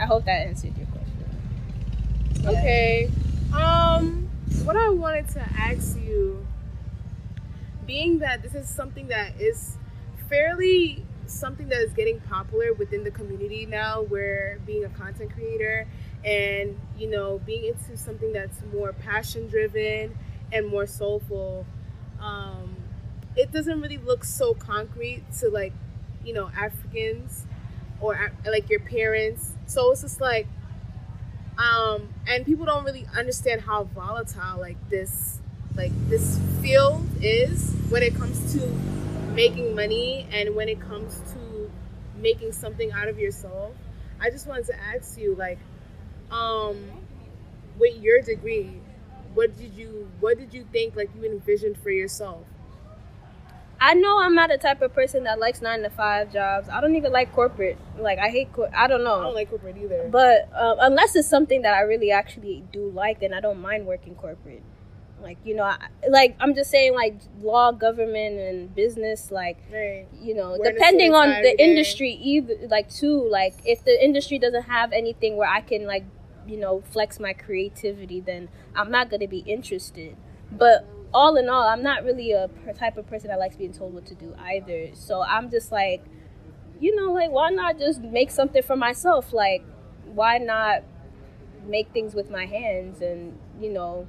I 0.00 0.06
hope 0.06 0.24
that 0.24 0.46
answered 0.46 0.72
your 0.76 0.86
question. 0.86 2.42
Yeah. 2.42 2.50
Okay. 2.50 3.10
Um, 3.54 4.28
what 4.64 4.76
I 4.76 4.88
wanted 4.88 5.28
to 5.30 5.40
ask 5.40 5.98
you, 5.98 6.46
being 7.86 8.20
that 8.20 8.42
this 8.42 8.54
is 8.54 8.68
something 8.68 9.08
that 9.08 9.38
is 9.40 9.76
fairly 10.28 11.04
something 11.30 11.68
that 11.68 11.80
is 11.80 11.92
getting 11.92 12.20
popular 12.20 12.72
within 12.72 13.04
the 13.04 13.10
community 13.10 13.66
now, 13.66 14.02
where 14.02 14.58
being 14.66 14.84
a 14.84 14.88
content 14.90 15.32
creator 15.32 15.86
and 16.24 16.78
you 16.98 17.08
know 17.08 17.40
being 17.46 17.64
into 17.64 17.96
something 17.96 18.32
that's 18.32 18.58
more 18.74 18.92
passion 18.92 19.48
driven 19.48 20.16
and 20.52 20.66
more 20.66 20.86
soulful, 20.86 21.66
um, 22.20 22.76
it 23.36 23.52
doesn't 23.52 23.80
really 23.80 23.98
look 23.98 24.24
so 24.24 24.54
concrete 24.54 25.22
to 25.38 25.48
like 25.48 25.72
you 26.24 26.32
know 26.32 26.50
Africans 26.56 27.46
or 28.00 28.32
like 28.44 28.68
your 28.68 28.80
parents. 28.80 29.52
So 29.66 29.92
it's 29.92 30.02
just 30.02 30.20
like 30.20 30.46
um 31.58 32.08
and 32.26 32.46
people 32.46 32.64
don't 32.64 32.84
really 32.84 33.06
understand 33.14 33.60
how 33.60 33.84
volatile 33.84 34.58
like 34.58 34.76
this 34.88 35.38
like 35.76 35.92
this 36.08 36.40
field 36.62 37.06
is 37.20 37.74
when 37.90 38.02
it 38.02 38.14
comes 38.14 38.52
to 38.54 38.60
making 39.34 39.74
money 39.74 40.26
and 40.32 40.54
when 40.54 40.68
it 40.68 40.80
comes 40.80 41.20
to 41.32 41.70
making 42.20 42.52
something 42.52 42.90
out 42.92 43.08
of 43.08 43.18
yourself 43.18 43.72
i 44.20 44.28
just 44.30 44.46
wanted 44.46 44.66
to 44.66 44.78
ask 44.94 45.18
you 45.18 45.34
like 45.34 45.58
um 46.30 46.90
with 47.78 47.96
your 48.00 48.20
degree 48.20 48.72
what 49.34 49.56
did 49.56 49.72
you 49.74 50.08
what 50.20 50.38
did 50.38 50.52
you 50.52 50.66
think 50.72 50.96
like 50.96 51.10
you 51.16 51.24
envisioned 51.24 51.76
for 51.78 51.90
yourself 51.90 52.44
I 53.82 53.94
know 53.94 54.20
I'm 54.20 54.34
not 54.34 54.50
the 54.50 54.58
type 54.58 54.82
of 54.82 54.92
person 54.92 55.24
that 55.24 55.38
likes 55.38 55.62
nine 55.62 55.80
to 55.82 55.88
five 55.90 56.30
jobs. 56.30 56.68
I 56.68 56.82
don't 56.82 56.96
even 56.96 57.12
like 57.12 57.32
corporate. 57.32 57.78
Like 57.98 58.18
I 58.18 58.28
hate. 58.28 58.52
Cor- 58.52 58.68
I 58.76 58.86
don't 58.86 59.02
know. 59.02 59.20
i 59.20 59.22
don't 59.24 59.34
like 59.34 59.48
corporate 59.48 59.78
either 59.78 60.06
But 60.10 60.50
um, 60.54 60.76
unless 60.80 61.16
it's 61.16 61.26
something 61.26 61.62
that 61.62 61.72
I 61.72 61.80
really 61.80 62.10
actually 62.10 62.62
do 62.72 62.90
like, 62.90 63.20
then 63.20 63.32
I 63.32 63.40
don't 63.40 63.58
mind 63.58 63.86
working 63.86 64.14
corporate. 64.14 64.62
Like 65.22 65.38
you 65.44 65.54
know, 65.54 65.64
I, 65.64 65.78
like 66.08 66.36
I'm 66.40 66.54
just 66.54 66.70
saying, 66.70 66.94
like 66.94 67.20
law, 67.40 67.72
government, 67.72 68.38
and 68.38 68.74
business. 68.74 69.30
Like 69.30 69.58
right 69.72 70.06
you 70.20 70.34
know, 70.34 70.54
a 70.54 70.72
depending 70.72 71.14
on 71.14 71.28
the 71.28 71.54
day. 71.56 71.56
industry, 71.58 72.12
either 72.12 72.54
like 72.68 72.88
too. 72.90 73.28
Like 73.28 73.54
if 73.64 73.84
the 73.84 74.02
industry 74.02 74.38
doesn't 74.38 74.64
have 74.64 74.92
anything 74.92 75.36
where 75.36 75.48
I 75.48 75.60
can 75.60 75.86
like 75.86 76.04
you 76.46 76.56
know 76.56 76.82
flex 76.90 77.20
my 77.20 77.32
creativity, 77.32 78.20
then 78.20 78.48
I'm 78.74 78.90
not 78.90 79.10
gonna 79.10 79.28
be 79.28 79.38
interested. 79.40 80.16
But 80.50 80.86
all 81.12 81.36
in 81.36 81.48
all, 81.48 81.66
I'm 81.66 81.82
not 81.82 82.04
really 82.04 82.32
a 82.32 82.48
type 82.76 82.96
of 82.96 83.06
person 83.06 83.28
that 83.28 83.38
likes 83.38 83.56
being 83.56 83.72
told 83.72 83.94
what 83.94 84.06
to 84.06 84.14
do 84.14 84.34
either. 84.38 84.90
So 84.94 85.22
I'm 85.22 85.50
just 85.50 85.72
like, 85.72 86.04
you 86.80 86.94
know, 86.94 87.12
like 87.12 87.30
why 87.30 87.50
not 87.50 87.78
just 87.78 88.00
make 88.00 88.30
something 88.30 88.62
for 88.62 88.76
myself? 88.76 89.32
Like 89.32 89.64
why 90.06 90.38
not 90.38 90.82
make 91.66 91.92
things 91.92 92.14
with 92.14 92.30
my 92.30 92.46
hands 92.46 93.00
and 93.00 93.38
you 93.60 93.70
know, 93.70 94.06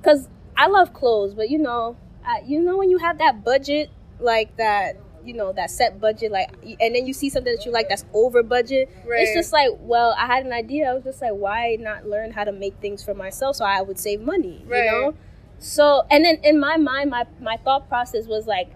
because 0.00 0.28
I 0.60 0.66
love 0.66 0.92
clothes, 0.92 1.32
but 1.34 1.48
you 1.48 1.58
know, 1.58 1.96
I, 2.24 2.42
you 2.46 2.60
know 2.60 2.76
when 2.76 2.90
you 2.90 2.98
have 2.98 3.16
that 3.18 3.42
budget 3.44 3.90
like 4.18 4.56
that 4.56 4.96
you 5.24 5.34
know 5.34 5.52
that 5.52 5.70
set 5.70 6.00
budget 6.00 6.30
like 6.32 6.50
and 6.62 6.94
then 6.94 7.06
you 7.06 7.12
see 7.12 7.28
something 7.28 7.54
that 7.54 7.64
you 7.66 7.72
like 7.72 7.88
that's 7.88 8.04
over 8.14 8.42
budget 8.42 8.90
Right. 9.06 9.20
it's 9.22 9.34
just 9.34 9.52
like 9.52 9.68
well 9.80 10.14
i 10.18 10.26
had 10.26 10.44
an 10.46 10.52
idea 10.52 10.90
i 10.90 10.94
was 10.94 11.04
just 11.04 11.20
like 11.20 11.32
why 11.32 11.76
not 11.78 12.06
learn 12.06 12.30
how 12.30 12.44
to 12.44 12.52
make 12.52 12.74
things 12.80 13.02
for 13.02 13.12
myself 13.14 13.56
so 13.56 13.64
i 13.64 13.80
would 13.82 13.98
save 13.98 14.20
money 14.20 14.62
Right. 14.66 14.84
you 14.84 14.90
know 14.90 15.14
so 15.58 16.04
and 16.10 16.24
then 16.24 16.38
in 16.42 16.58
my 16.58 16.76
mind 16.78 17.10
my 17.10 17.26
my 17.40 17.56
thought 17.56 17.88
process 17.88 18.26
was 18.26 18.46
like 18.46 18.70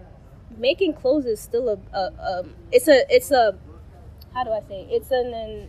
making 0.57 0.93
clothes 0.93 1.25
is 1.25 1.39
still 1.39 1.69
a, 1.69 1.97
a 1.97 2.39
um 2.39 2.53
it's 2.71 2.87
a 2.87 3.05
it's 3.09 3.31
a 3.31 3.57
how 4.33 4.43
do 4.43 4.51
i 4.51 4.59
say 4.67 4.81
it? 4.81 4.87
it's 4.91 5.11
an, 5.11 5.33
an 5.33 5.67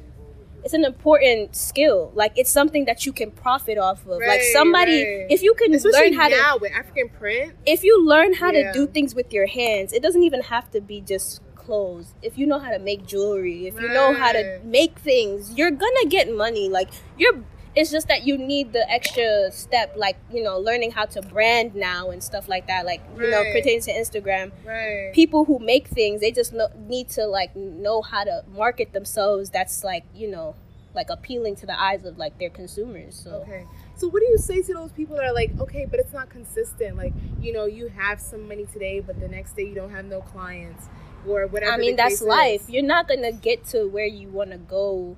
it's 0.67 0.75
an 0.75 0.85
important 0.85 1.55
skill 1.55 2.11
like 2.15 2.33
it's 2.37 2.51
something 2.51 2.85
that 2.87 3.07
you 3.07 3.13
can 3.21 3.31
profit 3.31 3.79
off 3.79 4.01
of 4.07 4.19
like 4.33 4.43
somebody 4.59 4.99
right. 5.05 5.27
if 5.31 5.41
you 5.47 5.55
can 5.55 5.73
especially 5.73 6.11
learn 6.11 6.13
how 6.21 6.29
to 6.29 6.37
now 6.37 6.59
with 6.59 6.73
african 6.73 7.09
print 7.09 7.55
if 7.65 7.85
you 7.85 7.95
learn 8.05 8.35
how 8.35 8.51
Yeah. 8.51 8.73
to 8.73 8.79
do 8.79 8.87
things 8.87 9.15
with 9.15 9.33
your 9.33 9.47
hands, 9.47 9.93
it 9.93 10.03
doesn't 10.03 10.23
even 10.23 10.43
have 10.43 10.71
to 10.71 10.81
be 10.81 11.01
just 11.01 11.41
clothes. 11.55 12.15
If 12.23 12.39
you 12.39 12.47
know 12.47 12.59
how 12.59 12.71
to 12.71 12.79
make 12.79 13.07
jewelry, 13.07 13.67
if 13.67 13.75
you 13.81 13.89
know 13.89 14.15
how 14.15 14.33
to 14.33 14.61
make 14.65 14.99
things, 14.99 15.53
you're 15.59 15.71
gonna 15.71 16.07
get 16.09 16.33
money. 16.33 16.69
Like 16.69 16.91
you're 17.19 17.39
it's 17.77 17.91
just 17.91 18.09
that 18.09 18.27
you 18.27 18.39
need 18.39 18.73
the 18.73 18.91
extra 18.91 19.53
step 19.53 19.93
like 19.97 20.17
you 20.33 20.43
know 20.43 20.59
learning 20.59 20.91
how 20.91 21.05
to 21.05 21.21
brand 21.23 21.75
now 21.75 22.11
and 22.11 22.23
stuff 22.23 22.49
like 22.49 22.67
that 22.67 22.85
like 22.87 23.03
you 23.19 23.31
know 23.31 23.43
Right. 23.43 23.53
pertains 23.53 23.85
to 23.85 23.93
instagram 23.93 24.51
Right. 24.65 25.13
people 25.13 25.45
who 25.45 25.59
make 25.59 25.87
things 25.89 26.21
they 26.23 26.33
just 26.33 26.53
know, 26.53 26.69
need 26.79 27.09
to 27.11 27.27
like 27.27 27.55
know 27.55 28.03
how 28.03 28.25
to 28.25 28.45
market 28.53 28.93
themselves 28.93 29.51
that's 29.51 29.85
like 29.85 30.05
you 30.15 30.29
know 30.31 30.55
like 30.95 31.11
appealing 31.11 31.55
to 31.57 31.67
the 31.67 31.79
eyes 31.79 32.05
of 32.07 32.17
like 32.19 32.39
their 32.39 32.51
consumers 32.51 33.15
so 33.23 33.45
Okay. 33.47 33.65
So 33.99 34.09
what 34.09 34.21
do 34.21 34.27
you 34.27 34.37
say 34.37 34.61
to 34.61 34.75
those 34.75 34.93
people 34.93 35.17
that 35.17 35.25
are 35.25 35.33
like, 35.33 35.59
okay, 35.59 35.87
but 35.91 35.99
it's 35.99 36.13
not 36.13 36.29
consistent. 36.29 36.99
Like, 36.99 37.15
you 37.41 37.51
know, 37.51 37.65
you 37.65 37.89
have 37.89 38.21
some 38.21 38.47
money 38.47 38.67
today, 38.71 39.01
but 39.01 39.19
the 39.19 39.27
next 39.27 39.57
day 39.57 39.63
you 39.63 39.75
don't 39.75 39.91
have 39.91 40.05
no 40.05 40.21
clients 40.21 40.85
or 41.27 41.47
whatever. 41.47 41.73
I 41.73 41.77
mean, 41.79 41.97
that's 41.97 42.21
life. 42.21 42.61
is. 42.65 42.69
You're 42.69 42.83
not 42.83 43.09
gonna 43.09 43.33
get 43.33 43.65
to 43.69 43.87
where 43.89 44.05
you 44.05 44.29
want 44.29 44.51
to 44.51 44.59
go 44.59 45.17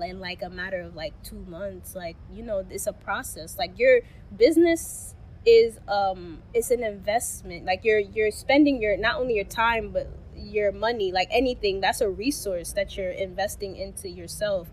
in 0.00 0.20
like 0.20 0.42
a 0.42 0.50
matter 0.50 0.80
of 0.80 0.94
like 0.94 1.20
two 1.22 1.44
months. 1.48 1.94
Like 1.94 2.16
you 2.32 2.42
know, 2.42 2.64
it's 2.68 2.86
a 2.86 2.92
process. 2.92 3.56
Like 3.58 3.78
your 3.78 4.00
business 4.36 5.14
is 5.44 5.78
um, 5.88 6.42
it's 6.54 6.70
an 6.70 6.82
investment. 6.82 7.64
Like 7.64 7.84
you're 7.84 8.00
you're 8.00 8.30
spending 8.30 8.80
your 8.80 8.96
not 8.96 9.16
only 9.20 9.34
your 9.34 9.44
time 9.44 9.90
but 9.92 10.08
your 10.36 10.72
money. 10.72 11.12
Like 11.12 11.28
anything, 11.30 11.80
that's 11.80 12.00
a 12.00 12.08
resource 12.08 12.72
that 12.72 12.96
you're 12.96 13.10
investing 13.10 13.76
into 13.76 14.08
yourself, 14.08 14.68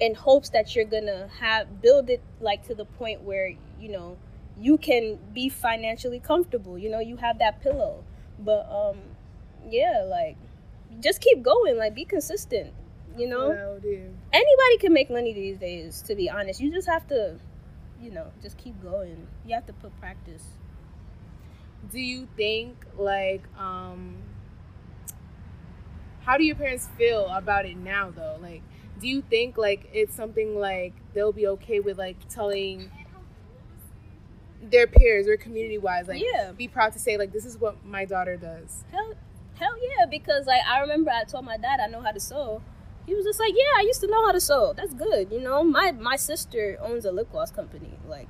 in 0.00 0.14
hopes 0.14 0.50
that 0.50 0.74
you're 0.74 0.84
gonna 0.84 1.28
have 1.40 1.80
build 1.82 2.10
it 2.10 2.22
like 2.40 2.66
to 2.68 2.74
the 2.74 2.84
point 2.84 3.22
where 3.22 3.54
you 3.80 3.90
know 3.90 4.16
you 4.58 4.78
can 4.78 5.18
be 5.32 5.48
financially 5.48 6.20
comfortable. 6.20 6.78
You 6.78 6.90
know, 6.90 7.00
you 7.00 7.16
have 7.16 7.38
that 7.38 7.60
pillow. 7.62 8.04
But 8.38 8.68
um, 8.70 8.98
yeah, 9.68 10.04
like 10.08 10.36
just 11.00 11.20
keep 11.20 11.42
going. 11.42 11.76
Like 11.76 11.94
be 11.94 12.04
consistent. 12.04 12.72
You 13.16 13.28
know, 13.28 13.52
I'll 13.52 13.80
anybody 14.32 14.78
can 14.80 14.92
make 14.92 15.10
money 15.10 15.32
these 15.32 15.58
days. 15.58 16.02
To 16.02 16.14
be 16.14 16.30
honest, 16.30 16.60
you 16.60 16.72
just 16.72 16.88
have 16.88 17.06
to, 17.08 17.38
you 18.00 18.10
know, 18.10 18.26
just 18.42 18.56
keep 18.56 18.80
going. 18.82 19.26
You 19.46 19.54
have 19.54 19.66
to 19.66 19.72
put 19.72 19.98
practice. 20.00 20.44
Do 21.90 22.00
you 22.00 22.28
think 22.36 22.84
like 22.96 23.42
um 23.58 24.16
how 26.20 26.36
do 26.38 26.44
your 26.44 26.54
parents 26.54 26.88
feel 26.96 27.26
about 27.28 27.66
it 27.66 27.76
now 27.76 28.10
though? 28.10 28.38
Like 28.40 28.62
do 29.00 29.08
you 29.08 29.22
think 29.22 29.58
like 29.58 29.88
it's 29.92 30.14
something 30.14 30.58
like 30.58 30.94
they'll 31.12 31.32
be 31.32 31.48
okay 31.48 31.80
with 31.80 31.98
like 31.98 32.16
telling 32.28 32.90
their 34.62 34.86
peers 34.86 35.26
or 35.26 35.36
community 35.36 35.76
wise 35.78 36.06
like 36.06 36.22
Yeah. 36.22 36.52
be 36.52 36.68
proud 36.68 36.92
to 36.92 36.98
say 37.00 37.16
like 37.18 37.32
this 37.32 37.44
is 37.44 37.58
what 37.58 37.84
my 37.84 38.04
daughter 38.04 38.36
does. 38.36 38.84
Hell, 38.92 39.14
hell 39.58 39.74
yeah! 39.82 40.06
Because 40.06 40.46
like 40.46 40.62
I 40.68 40.80
remember 40.80 41.10
I 41.10 41.24
told 41.24 41.44
my 41.44 41.56
dad 41.56 41.80
I 41.80 41.88
know 41.88 42.00
how 42.00 42.12
to 42.12 42.20
sew. 42.20 42.62
He 43.06 43.14
was 43.14 43.24
just 43.24 43.40
like, 43.40 43.52
"Yeah, 43.54 43.72
I 43.78 43.82
used 43.82 44.00
to 44.00 44.06
know 44.06 44.24
how 44.26 44.32
to 44.32 44.40
sew. 44.40 44.72
That's 44.76 44.94
good." 44.94 45.30
You 45.32 45.40
know, 45.40 45.64
my 45.64 45.92
my 45.92 46.16
sister 46.16 46.78
owns 46.80 47.04
a 47.04 47.12
lip 47.12 47.30
gloss 47.32 47.50
company. 47.50 47.98
Like, 48.06 48.28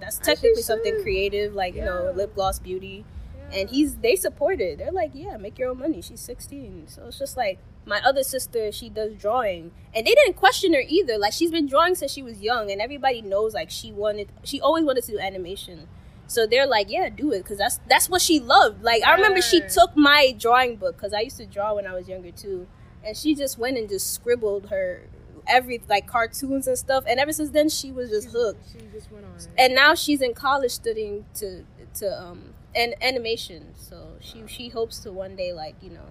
that's 0.00 0.18
technically 0.18 0.62
something 0.62 1.00
creative. 1.02 1.54
Like 1.54 1.74
you 1.74 1.84
know, 1.84 2.12
lip 2.14 2.34
gloss 2.34 2.58
beauty. 2.58 3.04
and 3.52 3.68
he's 3.70 3.96
they 3.96 4.16
support 4.16 4.60
it. 4.60 4.78
They're 4.78 4.92
like, 4.92 5.10
yeah, 5.14 5.36
make 5.36 5.58
your 5.58 5.68
own 5.70 5.78
money. 5.78 6.00
She's 6.00 6.20
16, 6.20 6.88
so 6.88 7.06
it's 7.08 7.18
just 7.18 7.36
like 7.36 7.58
my 7.84 8.00
other 8.00 8.22
sister. 8.22 8.72
She 8.72 8.88
does 8.88 9.14
drawing, 9.14 9.72
and 9.94 10.06
they 10.06 10.14
didn't 10.14 10.36
question 10.36 10.72
her 10.72 10.82
either. 10.86 11.18
Like 11.18 11.32
she's 11.34 11.50
been 11.50 11.66
drawing 11.66 11.94
since 11.94 12.12
she 12.12 12.22
was 12.22 12.40
young, 12.40 12.70
and 12.70 12.80
everybody 12.80 13.20
knows 13.22 13.52
like 13.54 13.70
she 13.70 13.92
wanted. 13.92 14.28
She 14.42 14.60
always 14.60 14.84
wanted 14.84 15.04
to 15.04 15.12
do 15.12 15.18
animation. 15.18 15.86
So 16.26 16.46
they're 16.46 16.66
like, 16.66 16.88
yeah, 16.88 17.10
do 17.10 17.30
it, 17.32 17.40
because 17.42 17.58
that's 17.58 17.78
that's 17.88 18.08
what 18.08 18.22
she 18.22 18.40
loved. 18.40 18.82
Like 18.82 19.02
I 19.04 19.14
remember 19.14 19.42
she 19.42 19.60
took 19.68 19.94
my 19.96 20.34
drawing 20.38 20.76
book 20.76 20.96
because 20.96 21.12
I 21.12 21.20
used 21.20 21.36
to 21.36 21.44
draw 21.46 21.74
when 21.74 21.86
I 21.86 21.92
was 21.94 22.08
younger 22.08 22.30
too, 22.30 22.66
and 23.04 23.16
she 23.16 23.34
just 23.34 23.58
went 23.58 23.76
and 23.78 23.88
just 23.88 24.12
scribbled 24.14 24.68
her 24.70 25.02
every 25.46 25.82
like 25.88 26.06
cartoons 26.06 26.66
and 26.66 26.78
stuff. 26.78 27.04
And 27.06 27.18
ever 27.20 27.32
since 27.32 27.50
then, 27.50 27.68
she 27.68 27.90
was 27.92 28.10
just 28.10 28.30
hooked. 28.30 28.64
She 28.72 28.86
just 28.92 29.10
went 29.10 29.24
on 29.24 29.32
it. 29.36 29.48
and 29.58 29.74
now 29.74 29.94
she's 29.94 30.20
in 30.22 30.34
college 30.34 30.70
studying 30.72 31.24
to 31.34 31.64
to 31.94 32.22
um 32.22 32.54
and 32.74 32.94
animation. 33.02 33.74
So 33.76 34.16
she 34.20 34.46
she 34.46 34.68
hopes 34.68 34.98
to 35.00 35.12
one 35.12 35.36
day 35.36 35.52
like 35.52 35.76
you 35.82 35.90
know 35.90 36.06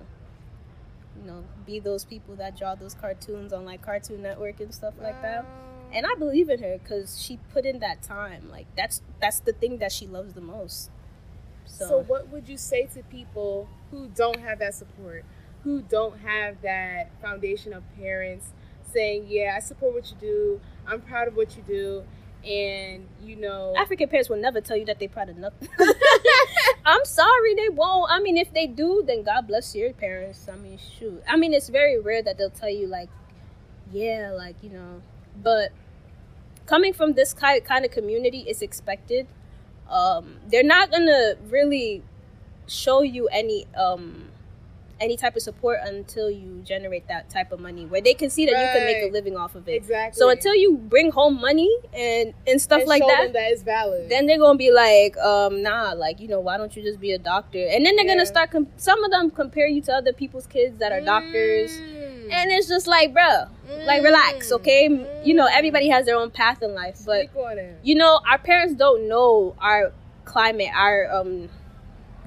you 1.20 1.26
know 1.28 1.44
be 1.66 1.80
those 1.80 2.06
people 2.06 2.36
that 2.36 2.58
draw 2.58 2.76
those 2.76 2.94
cartoons 2.94 3.54
on 3.54 3.66
like 3.66 3.82
cartoon 3.82 4.22
network 4.22 4.60
and 4.60 4.74
stuff 4.74 4.94
like 5.02 5.22
that. 5.22 5.46
And 5.94 6.06
i 6.06 6.16
believe 6.18 6.50
in 6.50 6.62
her 6.64 6.78
because 6.78 7.22
she 7.22 7.38
put 7.54 7.66
in 7.66 7.80
that 7.80 8.02
time. 8.02 8.50
Like 8.50 8.68
that's 8.76 9.02
that's 9.20 9.40
the 9.40 9.54
thing 9.54 9.78
that 9.80 9.92
she 9.92 10.08
loves 10.08 10.34
the 10.34 10.42
most. 10.42 10.90
So, 11.66 11.88
So, 11.88 12.00
what 12.04 12.30
would 12.30 12.50
you 12.50 12.58
say 12.58 12.88
to 12.94 13.04
people 13.04 13.68
who 13.92 14.08
don't 14.10 14.40
have 14.40 14.60
that 14.60 14.74
support, 14.74 15.26
who 15.64 15.82
don't 15.82 16.20
have 16.20 16.62
that 16.62 17.12
foundation 17.22 17.74
of 17.74 17.84
parents 17.96 18.52
saying, 18.92 19.26
"Yeah, 19.28 19.54
I 19.56 19.60
support 19.60 19.94
what 19.94 20.10
you 20.12 20.18
do. 20.20 20.62
I'm 20.88 21.02
proud 21.02 21.28
of 21.28 21.36
what 21.36 21.56
you 21.56 21.64
do," 21.64 22.04
and 22.46 23.08
you 23.24 23.36
know, 23.36 23.74
African 23.78 24.10
parents 24.10 24.30
will 24.30 24.42
never 24.42 24.62
tell 24.62 24.78
you 24.78 24.86
that 24.86 25.00
they're 25.00 25.10
proud 25.10 25.30
of 25.30 25.38
nothing. 25.38 25.70
I'm 26.86 27.06
sorry, 27.06 27.56
they 27.56 27.70
won't. 27.70 28.12
I 28.12 28.20
mean, 28.20 28.38
if 28.38 28.54
they 28.54 28.68
do, 28.68 29.04
then 29.06 29.24
God 29.24 29.48
bless 29.48 29.76
your 29.76 29.94
parents. 29.94 30.48
I 30.52 30.56
mean, 30.56 30.78
shoot. 30.78 31.22
I 31.28 31.38
mean, 31.38 31.54
it's 31.54 31.70
very 31.70 32.00
rare 32.00 32.22
that 32.24 32.38
they'll 32.38 32.50
tell 32.50 32.70
you 32.70 32.88
like, 32.88 33.10
yeah, 33.92 34.32
like 34.36 34.56
you 34.62 34.70
know. 34.70 35.02
But 35.42 35.72
coming 36.66 36.94
from 36.94 37.14
this 37.14 37.34
kind 37.34 37.64
kind 37.64 37.86
of 37.86 37.92
community, 37.92 38.46
it's 38.48 38.62
expected. 38.62 39.28
Um, 39.90 40.38
they're 40.48 40.64
not 40.64 40.90
gonna 40.90 41.36
really 41.50 42.04
show 42.68 43.02
you 43.02 43.28
any 43.28 43.66
um 43.76 44.30
any 45.02 45.18
type 45.18 45.36
of 45.36 45.42
support 45.42 45.80
until 45.84 46.30
you 46.30 46.62
generate 46.64 47.08
that 47.08 47.30
type 47.30 47.52
of 47.52 47.60
money 47.60 47.86
where 47.88 48.02
they 48.02 48.14
can 48.14 48.30
see 48.30 48.46
that 48.46 48.52
you 48.52 48.68
can 48.80 48.86
make 48.86 49.10
a 49.10 49.12
living 49.12 49.36
off 49.36 49.56
of 49.56 49.68
it. 49.68 49.74
exactly. 49.74 50.18
So 50.20 50.30
until 50.30 50.56
you 50.56 50.78
bring 50.78 51.12
home 51.12 51.42
money 51.42 51.76
and 51.94 52.34
and 52.48 52.62
stuff 52.62 52.82
And 52.82 52.88
like 52.90 53.02
that, 53.08 53.34
that 53.34 53.52
is 53.52 53.64
valid. 53.64 54.10
then 54.10 54.28
they're 54.28 54.38
gonna 54.38 54.58
be 54.58 54.72
like, 54.72 55.18
um, 55.18 55.62
nah, 55.64 55.94
like 55.94 56.20
you 56.20 56.28
know, 56.28 56.40
why 56.40 56.58
don't 56.58 56.76
you 56.76 56.84
just 56.84 57.00
be 57.00 57.12
a 57.14 57.18
doctor? 57.18 57.66
And 57.74 57.86
then 57.86 57.96
they're 57.96 58.06
Yeah. 58.06 58.14
gonna 58.16 58.26
start. 58.26 58.52
Com- 58.52 58.68
some 58.78 59.04
of 59.04 59.12
them 59.12 59.32
compare 59.32 59.68
you 59.68 59.82
to 59.82 59.94
other 59.94 60.14
people's 60.14 60.46
kids 60.48 60.78
that 60.78 60.92
are 60.92 61.02
doctors, 61.02 61.72
Mm. 61.72 62.32
and 62.32 62.52
it's 62.52 62.68
just 62.68 62.88
like, 62.88 63.14
bruh, 63.14 63.50
like 63.86 64.04
relax, 64.04 64.50
Mm. 64.50 64.56
okay? 64.58 64.84
You 65.24 65.34
know, 65.34 65.48
Mm. 65.48 65.58
everybody 65.58 65.90
has 65.90 66.06
their 66.06 66.16
own 66.18 66.30
path 66.32 66.62
in 66.62 66.76
life, 66.76 67.00
but 67.06 67.30
Speak 67.30 67.36
on 67.44 67.58
it. 67.58 67.76
you 67.82 67.96
know, 67.96 68.20
our 68.30 68.38
parents 68.38 68.76
don't 68.76 69.08
know 69.08 69.56
our 69.60 69.92
climate, 70.26 70.70
our 70.76 71.12
um 71.12 71.50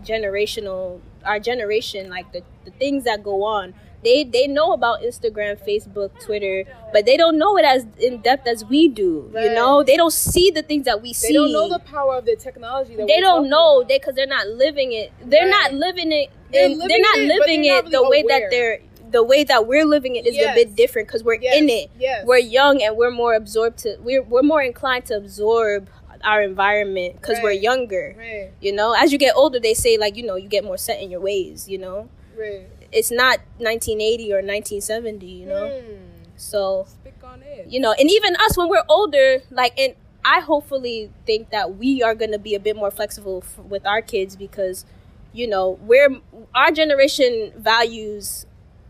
generational, 0.03 1.01
our 1.25 1.39
generation, 1.41 2.09
like 2.11 2.33
the 2.33 2.43
the 2.65 2.71
things 2.73 3.05
that 3.05 3.23
go 3.23 3.45
on. 3.45 3.75
They 4.03 4.23
they 4.23 4.47
know 4.47 4.73
about 4.73 5.01
Instagram, 5.01 5.57
Facebook, 5.67 6.11
Twitter, 6.23 6.65
but 6.93 7.07
they 7.07 7.17
don't 7.17 7.39
know 7.39 7.57
it 7.57 7.65
as 7.65 7.87
in 7.99 8.21
depth 8.21 8.47
as 8.47 8.63
we 8.65 8.89
do. 8.89 9.31
You 9.35 9.55
know, 9.55 9.83
they 9.83 9.97
don't 9.97 10.13
see 10.13 10.51
the 10.51 10.63
things 10.63 10.85
that 10.85 11.01
we 11.01 11.15
see 11.15 11.29
They 11.29 11.33
don't 11.35 11.53
know 11.53 11.71
the 11.71 11.79
power 11.79 12.17
of 12.19 12.27
the 12.27 12.37
technology. 12.37 12.97
That 12.97 13.07
they 13.07 13.21
don't 13.21 13.49
know 13.49 13.79
about. 13.79 13.89
they 13.89 13.99
because 13.99 14.15
they're 14.15 14.27
not 14.27 14.47
living 14.49 14.93
it 14.93 15.11
they're 15.25 15.49
Right. 15.49 15.73
not 15.73 15.73
living 15.73 16.13
it 16.13 16.29
They're 16.53 16.67
and 16.67 16.79
they're, 16.83 17.01
not 17.01 17.19
it, 17.19 17.29
living 17.29 17.63
they're 17.63 17.79
it 17.79 17.85
not 17.85 17.91
the 17.93 17.99
really 18.03 18.23
way 18.25 18.29
that 18.29 18.51
they're 18.51 18.81
the 19.11 19.23
way 19.23 19.45
that 19.45 19.67
we're 19.67 19.87
living 19.87 20.17
it 20.17 20.27
is 20.27 20.37
a 20.37 20.53
bit 20.55 20.75
different 20.77 21.09
because 21.09 21.23
we're 21.25 21.41
Yes, 21.41 21.57
in 21.57 21.71
it 21.71 21.91
yes. 21.99 22.27
we're 22.27 22.37
young 22.39 22.83
and 22.83 22.97
we're 22.99 23.11
more 23.13 23.35
absorbed 23.35 23.79
to 23.79 23.97
we're, 24.01 24.23
we're 24.23 24.43
more 24.43 24.61
inclined 24.61 25.07
to 25.07 25.17
absorb 25.17 25.89
our 26.25 26.43
environment 26.43 27.17
because 27.21 27.39
we're 27.43 27.53
younger 27.53 28.15
Right, 28.19 28.51
you 28.61 28.73
know 28.73 28.93
as 28.93 29.13
you 29.13 29.19
get 29.19 29.35
older 29.37 29.61
they 29.61 29.75
say 29.75 29.97
like 29.99 30.17
you 30.17 30.25
know 30.27 30.37
you 30.37 30.49
get 30.49 30.65
more 30.65 30.79
set 30.79 31.01
in 31.03 31.11
your 31.11 31.21
ways 31.21 31.69
you 31.69 31.79
know 31.79 32.09
right. 32.39 32.67
it's 32.93 33.11
not 33.11 33.39
1980 33.59 34.33
or 34.33 34.37
1970 34.43 35.27
you 35.27 35.47
know 35.47 35.67
Mm. 35.69 35.99
so 36.37 36.87
Speak 36.89 37.15
on 37.23 37.43
it. 37.43 37.67
you 37.69 37.81
know 37.81 37.93
and 37.93 38.11
even 38.11 38.35
us 38.37 38.57
when 38.57 38.69
we're 38.69 38.85
older 38.89 39.43
like 39.51 39.79
and 39.79 39.95
i 40.25 40.41
hopefully 40.41 41.11
think 41.27 41.51
that 41.51 41.77
we 41.77 42.03
are 42.03 42.15
going 42.15 42.33
to 42.33 42.39
be 42.39 42.55
a 42.55 42.61
bit 42.61 42.77
more 42.77 42.91
flexible 42.91 43.43
f- 43.47 43.59
with 43.65 43.85
our 43.87 44.01
kids 44.03 44.37
because 44.37 44.85
you 45.33 45.47
know 45.47 45.79
we're 45.83 46.19
our 46.55 46.71
generation 46.71 47.53
values 47.57 48.47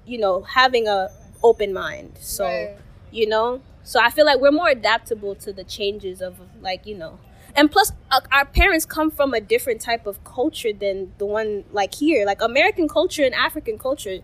you 0.06 0.18
know 0.18 0.42
having 0.42 0.86
a 0.88 1.10
open 1.42 1.72
mind 1.72 2.12
so 2.20 2.44
Right. 2.46 2.76
you 3.10 3.26
know 3.28 3.60
so 3.84 4.00
i 4.00 4.10
feel 4.10 4.26
like 4.26 4.40
we're 4.40 4.50
more 4.50 4.68
adaptable 4.68 5.34
to 5.36 5.52
the 5.52 5.64
changes 5.64 6.20
of 6.20 6.40
like 6.60 6.86
you 6.86 6.96
know. 6.96 7.18
And 7.56 7.70
plus 7.70 7.92
uh, 8.10 8.20
our 8.32 8.46
parents 8.46 8.84
come 8.84 9.12
from 9.12 9.32
a 9.32 9.40
different 9.40 9.80
type 9.80 10.06
of 10.08 10.24
culture 10.24 10.72
than 10.72 11.12
the 11.18 11.26
one 11.26 11.62
like 11.70 11.94
here. 11.94 12.26
Like 12.26 12.42
american 12.42 12.88
culture 12.88 13.24
and 13.24 13.34
african 13.34 13.78
culture 13.78 14.18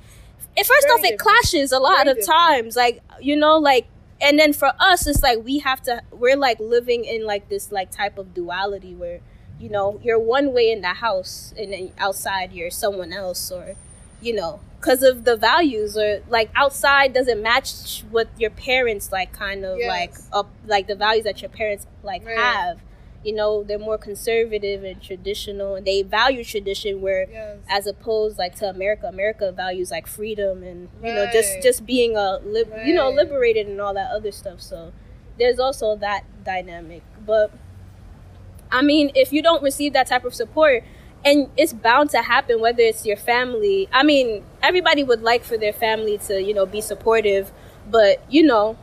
it 0.57 0.67
first 0.67 0.87
Very 0.89 0.93
off 0.99 1.05
it 1.05 1.19
clashes 1.19 1.71
a 1.73 1.79
lot 1.79 1.99
Very 1.99 2.11
of 2.11 2.17
different. 2.17 2.39
times. 2.39 2.77
Like 2.77 3.03
you 3.21 3.37
know 3.37 3.57
like 3.59 3.87
and 4.21 4.39
then 4.39 4.53
for 4.53 4.73
us 4.81 5.07
it's 5.07 5.23
like 5.23 5.39
we 5.45 5.61
have 5.61 5.81
to 5.83 6.03
we're 6.11 6.37
like 6.37 6.59
living 6.61 7.05
in 7.05 7.25
like 7.25 7.49
this 7.49 7.71
like 7.71 7.91
type 7.91 8.19
of 8.19 8.35
duality 8.35 8.95
where 8.95 9.21
you 9.61 9.69
know 9.69 10.01
you're 10.03 10.19
one 10.19 10.53
way 10.53 10.71
in 10.73 10.81
the 10.81 10.89
house 10.89 11.55
and 11.59 11.73
then 11.73 11.93
outside 11.99 12.53
you're 12.53 12.71
someone 12.71 13.13
else 13.13 13.53
or 13.53 13.77
you 14.21 14.35
know 14.35 14.61
because 14.81 15.03
of 15.03 15.25
the 15.25 15.37
values 15.37 15.97
or 15.97 16.23
like 16.29 16.51
outside 16.55 17.13
doesn't 17.13 17.43
match 17.43 18.03
what 18.11 18.29
your 18.39 18.51
parents 18.51 19.13
like 19.13 19.33
kind 19.33 19.65
of 19.65 19.79
Yes. 19.79 19.89
like 19.89 20.15
up 20.33 20.51
like 20.67 20.87
the 20.87 20.95
values 20.95 21.25
that 21.25 21.41
your 21.43 21.51
parents 21.51 21.87
like 22.03 22.25
Right. 22.25 22.39
have 22.39 22.79
you 23.23 23.35
know 23.35 23.63
they're 23.63 23.79
more 23.79 23.99
conservative 23.99 24.83
and 24.83 25.03
traditional 25.03 25.75
and 25.75 25.87
they 25.87 26.01
value 26.03 26.43
tradition 26.43 27.03
where 27.03 27.27
Yes. 27.31 27.59
as 27.69 27.87
opposed 27.87 28.39
like 28.39 28.55
to 28.57 28.69
America. 28.71 29.07
America 29.09 29.53
values 29.53 29.91
like 29.91 30.07
freedom 30.07 30.63
and 30.63 30.89
you 31.03 31.13
know 31.13 31.27
just 31.31 31.63
just 31.63 31.85
being 31.85 32.17
a 32.17 32.39
lib- 32.39 32.73
you 32.87 32.95
know 32.95 33.11
liberated 33.11 33.67
and 33.67 33.79
all 33.81 33.93
that 33.93 34.11
other 34.11 34.33
stuff. 34.33 34.61
So 34.63 34.93
there's 35.39 35.59
also 35.59 35.97
that 35.97 36.25
dynamic. 36.45 37.03
But 37.27 37.51
I 38.73 38.83
mean, 38.83 39.11
if 39.15 39.33
you 39.33 39.43
don't 39.43 39.63
receive 39.63 39.93
that 39.95 40.07
type 40.07 40.25
of 40.25 40.35
support, 40.35 40.85
and 41.25 41.49
it's 41.57 41.73
bound 41.73 42.11
to 42.11 42.23
happen 42.23 42.61
whether 42.61 42.83
it's 42.83 43.05
your 43.05 43.17
family. 43.17 43.89
I 43.93 44.03
mean, 44.03 44.45
everybody 44.63 45.03
would 45.05 45.23
like 45.23 45.45
for 45.45 45.57
their 45.59 45.73
family 45.73 46.19
to, 46.27 46.41
you 46.43 46.55
know, 46.55 46.67
be 46.67 46.81
supportive, 46.81 47.53
but 47.91 48.23
you 48.31 48.43
know, 48.43 48.77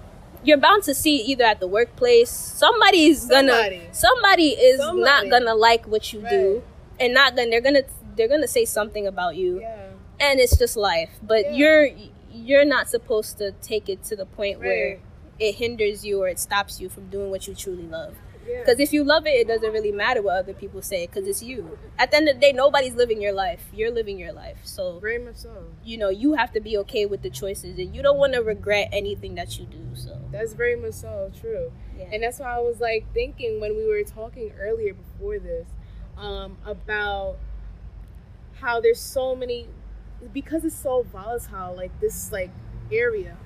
you're 0.43 0.57
bound 0.57 0.83
to 0.83 0.93
see 0.93 1.15
either 1.17 1.43
at 1.43 1.59
the 1.59 1.67
workplace 1.67 2.29
somebody's 2.29 3.25
gonna 3.25 3.87
Somebody. 3.91 4.49
is 4.49 4.79
Somebody. 4.79 5.03
not 5.03 5.29
gonna 5.29 5.55
like 5.55 5.85
what 5.87 6.13
you 6.13 6.21
do 6.29 6.61
and 6.99 7.13
not 7.13 7.35
gonna 7.35 7.49
they're 7.49 7.59
gonna 7.61 7.81
they're 8.15 8.27
gonna 8.27 8.47
say 8.47 8.63
something 8.63 9.07
about 9.07 9.35
you 9.35 9.59
Yeah. 9.61 9.75
and 10.19 10.39
it's 10.39 10.55
just 10.57 10.77
life 10.77 11.09
but 11.23 11.45
Yeah. 11.45 11.51
you're 11.53 11.89
you're 12.31 12.65
not 12.65 12.87
supposed 12.87 13.39
to 13.39 13.51
take 13.63 13.89
it 13.89 14.03
to 14.05 14.15
the 14.15 14.25
point 14.27 14.59
where 14.59 14.99
it 15.39 15.55
hinders 15.55 16.05
you 16.05 16.21
or 16.21 16.27
it 16.29 16.39
stops 16.39 16.79
you 16.79 16.87
from 16.87 17.07
doing 17.09 17.29
what 17.31 17.47
you 17.47 17.53
truly 17.55 17.83
love. 17.83 18.15
Because 18.47 18.79
if 18.79 18.91
you 18.93 19.03
love 19.03 19.25
it 19.27 19.31
it 19.31 19.47
doesn't 19.47 19.71
really 19.71 19.91
matter 19.91 20.21
what 20.21 20.35
other 20.37 20.53
people 20.53 20.81
say 20.81 21.05
because 21.05 21.27
it's 21.27 21.43
you 21.43 21.77
at 21.99 22.11
the 22.11 22.17
end 22.17 22.27
of 22.29 22.35
the 22.35 22.41
day 22.41 22.51
nobody's 22.51 22.95
living 22.95 23.21
your 23.21 23.33
life 23.33 23.65
you're 23.73 23.91
living 23.91 24.17
your 24.17 24.31
life 24.33 24.57
so 24.63 24.99
very 24.99 25.19
much 25.19 25.35
so. 25.35 25.65
you 25.83 25.97
know 25.97 26.09
you 26.09 26.33
have 26.33 26.51
to 26.51 26.59
be 26.59 26.77
okay 26.77 27.05
with 27.05 27.21
the 27.21 27.29
choices 27.29 27.77
and 27.77 27.95
you 27.95 28.01
don't 28.01 28.17
want 28.17 28.33
to 28.33 28.39
regret 28.41 28.89
anything 28.91 29.35
that 29.35 29.59
you 29.59 29.65
do 29.65 29.85
so 29.93 30.19
That's 30.31 30.53
very 30.53 30.75
much 30.75 30.93
so 30.93 31.31
true. 31.39 31.71
yeah 31.97 32.05
And 32.11 32.23
that's 32.23 32.39
why 32.39 32.55
I 32.55 32.59
was 32.59 32.79
like 32.79 33.05
thinking 33.13 33.59
when 33.59 33.75
we 33.75 33.85
were 33.87 34.03
talking 34.03 34.51
earlier 34.59 34.93
before 34.93 35.39
this 35.39 35.67
um, 36.17 36.57
about 36.65 37.37
how 38.61 38.79
there's 38.81 38.99
so 38.99 39.35
many 39.35 39.67
because 40.33 40.65
it's 40.65 40.75
so 40.75 41.03
volatile, 41.03 41.75
like 41.75 41.99
this 41.99 42.31
like 42.31 42.49
area. 42.91 43.37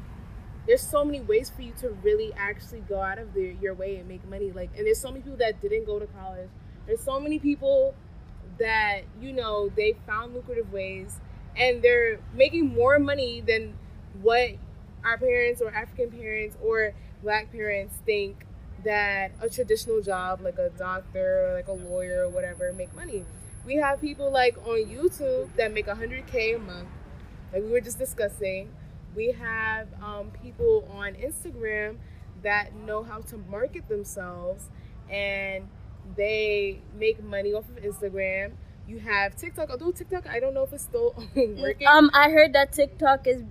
There's 0.71 0.87
so 0.87 1.03
many 1.03 1.19
ways 1.19 1.49
for 1.49 1.63
you 1.63 1.73
to 1.81 1.89
really 2.01 2.31
actually 2.37 2.79
go 2.87 3.01
out 3.01 3.17
of 3.17 3.33
the, 3.33 3.57
your 3.61 3.73
way 3.73 3.97
and 3.97 4.07
make 4.07 4.25
money. 4.29 4.53
Like, 4.53 4.69
and 4.77 4.87
there's 4.87 5.01
so 5.01 5.09
many 5.09 5.19
people 5.21 5.37
that 5.39 5.59
didn't 5.61 5.85
go 5.85 5.99
to 5.99 6.07
college. 6.07 6.47
There's 6.87 7.03
so 7.03 7.19
many 7.19 7.39
people 7.39 7.93
that 8.57 9.01
you 9.19 9.33
know 9.33 9.67
they 9.67 9.97
found 10.07 10.33
lucrative 10.33 10.71
ways, 10.71 11.19
and 11.57 11.81
they're 11.81 12.21
making 12.33 12.73
more 12.73 12.99
money 12.99 13.41
than 13.41 13.73
what 14.21 14.51
our 15.03 15.17
parents 15.17 15.61
or 15.61 15.75
African 15.75 16.09
parents 16.09 16.55
or 16.63 16.93
black 17.21 17.51
parents 17.51 17.95
think 18.05 18.45
that 18.85 19.33
a 19.41 19.49
traditional 19.49 20.01
job 20.01 20.39
like 20.39 20.57
a 20.57 20.69
doctor 20.77 21.49
or 21.49 21.53
like 21.53 21.67
a 21.67 21.73
lawyer 21.73 22.23
or 22.23 22.29
whatever 22.29 22.71
make 22.71 22.95
money. 22.95 23.25
We 23.65 23.75
have 23.75 23.99
people 23.99 24.31
like 24.31 24.55
on 24.65 24.85
YouTube 24.85 25.53
that 25.57 25.73
make 25.73 25.87
100k 25.87 26.55
a 26.55 26.59
month, 26.59 26.87
like 27.51 27.61
we 27.61 27.71
were 27.71 27.81
just 27.81 27.99
discussing. 27.99 28.69
We 29.15 29.31
have 29.31 29.87
um, 30.03 30.31
people 30.43 30.87
on 30.91 31.13
Instagram 31.15 31.97
that 32.43 32.73
know 32.75 33.03
how 33.03 33.19
to 33.19 33.37
market 33.37 33.87
themselves 33.89 34.69
and 35.09 35.67
they 36.15 36.81
make 36.97 37.23
money 37.23 37.53
off 37.53 37.65
of 37.69 37.83
Instagram. 37.83 38.53
You 38.87 38.99
have 38.99 39.35
TikTok, 39.35 39.69
although 39.69 39.91
TikTok, 39.91 40.27
I 40.27 40.39
don't 40.39 40.53
know 40.53 40.63
if 40.63 40.73
it's 40.73 40.83
still 40.83 41.13
working. 41.35 41.87
um 41.87 42.09
i 42.13 42.29
heard 42.29 42.51
that 42.53 42.71
tiktok 42.73 43.27
is 43.27 43.43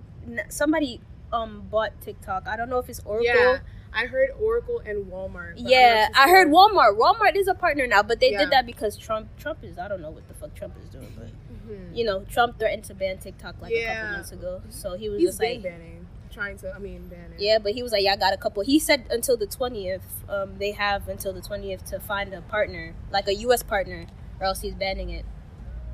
somebody 0.49 0.99
um 1.33 1.63
bought 1.71 1.99
tiktok 2.01 2.45
i 2.47 2.55
don't 2.57 2.69
know 2.69 2.77
if 2.77 2.89
it's 2.89 2.99
oracle 3.05 3.25
Yeah, 3.25 3.59
I 3.93 4.05
heard 4.05 4.29
Oracle 4.39 4.79
and 4.85 5.11
Walmart. 5.11 5.55
Yeah, 5.57 6.07
I 6.15 6.29
heard. 6.29 6.47
Walmart. 6.47 6.97
Walmart 6.97 7.35
is 7.35 7.49
a 7.49 7.53
partner 7.53 7.85
now, 7.87 8.01
but 8.01 8.21
they 8.21 8.31
Yeah. 8.31 8.37
did 8.39 8.49
that 8.51 8.65
because 8.65 8.95
Trump. 8.95 9.27
Trump 9.37 9.59
is 9.63 9.77
I 9.77 9.89
don't 9.89 10.01
know 10.01 10.11
what 10.11 10.25
the 10.29 10.33
fuck 10.33 10.53
Trump 10.55 10.75
is 10.81 10.87
doing, 10.89 11.11
but 11.17 11.27
Mhm. 11.67 11.95
you 11.95 12.03
know, 12.05 12.23
Trump 12.29 12.57
threatened 12.59 12.83
to 12.85 12.93
ban 12.93 13.17
TikTok 13.17 13.55
like 13.61 13.71
a 13.73 13.85
couple 13.85 14.09
months 14.13 14.31
ago. 14.31 14.61
So 14.69 14.95
he 14.95 15.09
was 15.09 15.19
He's 15.19 15.29
just 15.29 15.39
like, 15.41 15.61
banning, 15.63 16.07
trying 16.31 16.57
to. 16.59 16.73
I 16.73 16.79
mean, 16.79 17.07
banning. 17.07 17.37
yeah, 17.39 17.57
but 17.59 17.73
he 17.73 17.83
was 17.83 17.91
like, 17.91 18.03
yeah, 18.03 18.13
I 18.13 18.15
got 18.17 18.33
a 18.33 18.37
couple. 18.37 18.63
He 18.63 18.79
said 18.79 19.05
until 19.09 19.37
the 19.37 19.47
twentieth. 19.47 20.03
Um, 20.29 20.57
they 20.59 20.71
have 20.71 21.07
until 21.07 21.33
the 21.33 21.41
twentieth 21.41 21.85
to 21.85 21.99
find 21.99 22.33
a 22.33 22.41
partner, 22.41 22.93
like 23.11 23.27
a 23.27 23.35
U.S. 23.35 23.63
partner, 23.63 24.05
or 24.39 24.45
else 24.45 24.61
he's 24.61 24.75
banning 24.75 25.09
it. 25.09 25.25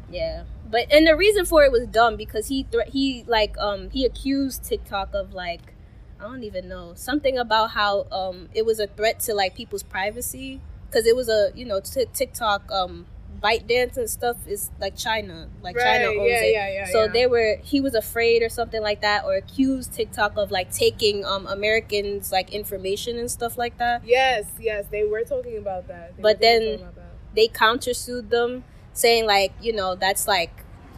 Yeah, 0.10 0.44
but 0.70 0.88
and 0.92 1.06
the 1.06 1.16
reason 1.18 1.46
for 1.46 1.64
it 1.64 1.72
was 1.72 1.86
dumb 1.88 2.16
because 2.16 2.48
he 2.48 2.64
thre- 2.72 2.88
he 2.88 3.26
like 3.28 3.58
um 3.58 3.90
he 3.90 4.06
accused 4.06 4.64
TikTok 4.64 5.14
of 5.14 5.34
like 5.34 5.74
I 6.20 6.24
don't 6.24 6.44
even 6.44 6.68
know 6.70 6.94
something 6.96 7.38
about 7.38 7.72
how 7.72 8.08
um 8.12 8.48
it 8.54 8.66
was 8.66 8.80
a 8.80 8.88
threat 8.88 9.20
to 9.22 9.34
like 9.34 9.54
people's 9.54 9.84
privacy 9.84 10.62
because 10.90 11.06
it 11.06 11.14
was 11.16 11.28
a 11.28 11.52
you 11.56 11.66
know 11.66 11.82
t- 11.82 12.06
TikTok 12.14 12.72
um 12.72 13.06
ByteDance 13.42 13.98
and 13.98 14.10
stuff 14.10 14.38
is 14.48 14.72
like 14.80 14.96
China 14.98 15.48
like 15.62 15.76
China 15.78 16.08
owns 16.08 16.18
yeah, 16.30 16.42
it 16.44 16.54
yeah, 16.54 16.70
yeah, 16.74 16.86
so 16.92 17.08
they 17.08 17.28
were 17.28 17.58
he 17.64 17.80
was 17.82 17.94
afraid 17.94 18.42
or 18.42 18.50
something 18.50 18.82
like 18.82 19.02
that 19.02 19.24
or 19.26 19.36
accused 19.36 19.94
TikTok 19.94 20.38
of 20.38 20.50
like 20.52 20.72
taking 20.72 21.24
um 21.26 21.46
Americans 21.48 22.32
like 22.32 22.54
information 22.54 23.18
and 23.20 23.30
stuff 23.30 23.58
like 23.58 23.78
that 23.78 24.04
Yes, 24.06 24.46
yes, 24.60 24.86
they 24.90 25.04
were 25.04 25.24
talking 25.24 25.58
about 25.58 25.88
that. 25.88 26.16
They 26.18 26.22
But 26.24 26.42
then- 26.42 26.78
that. 26.78 26.94
they 27.36 27.48
countersued 27.48 28.30
them 28.30 28.64
saying 28.94 29.26
like 29.28 29.54
you 29.62 29.74
know 29.74 29.94
that's 29.96 30.28
like 30.28 30.52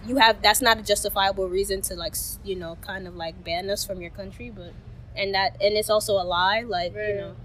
you 0.06 0.15
have 0.15 0.41
that's 0.41 0.62
not 0.62 0.78
a 0.80 0.82
justifiable 0.82 1.49
reason 1.49 1.82
to 1.82 1.95
like 1.95 2.15
you 2.45 2.56
know 2.56 2.78
kind 2.82 3.06
of 3.08 3.15
like 3.15 3.43
ban 3.43 3.69
us 3.69 3.86
from 3.86 3.99
your 3.99 4.12
country 4.12 4.49
but 4.49 4.71
and 5.17 5.34
that 5.36 5.58
and 5.60 5.75
it's 5.75 5.89
also 5.89 6.13
a 6.13 6.23
lie 6.23 6.62
like 6.62 6.95
Right. 6.95 7.10
you 7.10 7.15
know 7.15 7.36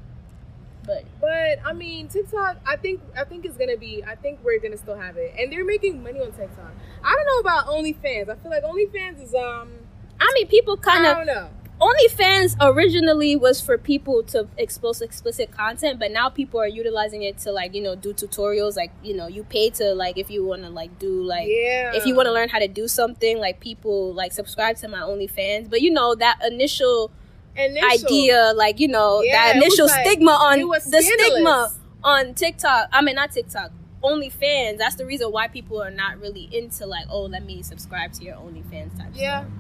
but 0.87 1.03
But 1.35 1.67
I 1.69 1.73
mean, 1.73 2.07
TikTok. 2.07 2.59
I 2.65 2.77
think 2.77 3.01
I 3.19 3.25
think 3.25 3.45
it's 3.45 3.57
gonna 3.57 3.77
be. 3.77 4.05
I 4.07 4.15
think 4.15 4.39
we're 4.45 4.61
gonna 4.61 4.77
still 4.77 4.97
have 4.97 5.17
it, 5.17 5.35
and 5.37 5.53
they're 5.53 5.65
making 5.65 6.01
money 6.01 6.21
on 6.21 6.31
TikTok. 6.31 6.73
I 7.03 7.13
don't 7.13 7.27
know 7.27 7.39
about 7.41 7.67
OnlyFans. 7.67 8.29
I 8.29 8.37
feel 8.37 8.51
like 8.51 8.63
OnlyFans 8.63 9.23
is 9.23 9.35
um. 9.35 9.73
i 10.21 10.31
mean 10.35 10.47
people 10.47 10.77
kind 10.77 11.05
I 11.05 11.11
of 11.11 11.17
don't 11.17 11.27
know. 11.27 11.49
OnlyFans 11.81 12.57
originally 12.61 13.35
was 13.35 13.61
for 13.61 13.77
people 13.77 14.23
to 14.25 14.47
expose 14.57 15.03
explicit 15.03 15.51
content, 15.51 15.99
but 15.99 16.13
now 16.13 16.29
people 16.29 16.61
are 16.61 16.69
utilizing 16.69 17.23
it 17.23 17.39
to 17.39 17.51
like 17.51 17.75
you 17.75 17.83
know 17.83 17.97
do 17.97 18.15
tutorials. 18.15 18.77
Like 18.77 18.93
you 19.03 19.17
know 19.17 19.27
you 19.27 19.43
pay 19.43 19.71
to 19.71 19.93
like 19.93 20.17
if 20.17 20.31
you 20.31 20.45
want 20.45 20.63
to 20.63 20.71
like 20.71 21.01
do 21.01 21.21
like 21.25 21.49
yeah. 21.49 21.95
if 21.95 22.07
you 22.07 22.15
want 22.15 22.27
to 22.27 22.33
learn 22.33 22.49
how 22.49 22.61
to 22.61 22.69
do 22.69 22.87
something. 22.87 23.39
Like 23.39 23.59
people 23.59 24.15
like 24.15 24.31
subscribe 24.31 24.77
to 24.77 24.89
my 24.89 25.01
OnlyFans, 25.01 25.69
but 25.69 25.83
you 25.83 25.91
know 25.91 26.15
that 26.15 26.39
initial 26.47 27.11
Initial. 27.57 27.91
idea, 28.09 28.53
like 28.55 28.81
you 28.81 28.89
know 28.89 29.23
Yeah, 29.23 29.53
that 29.53 29.57
initial 29.57 29.87
like- 29.87 30.07
stigma 30.07 30.33
on 30.33 30.59
the 30.61 31.03
stigma 31.03 31.73
on 32.03 32.35
TikTok. 32.35 32.89
I 32.93 33.03
mean 33.03 33.15
not 33.17 33.31
TikTok. 33.33 33.71
OnlyFans. 34.03 34.77
That's 34.79 34.97
the 34.97 35.07
reason 35.07 35.33
why 35.33 35.49
people 35.49 35.83
are 35.83 35.91
not 35.91 36.21
really 36.21 36.49
into 36.53 36.85
like, 36.85 37.07
oh, 37.09 37.23
let 37.23 37.43
me 37.45 37.63
subscribe 37.63 38.13
to 38.15 38.25
your 38.25 38.35
OnlyFans 38.37 38.99
type. 38.99 39.09
Yeah. 39.15 39.41
stuff. 39.45 39.53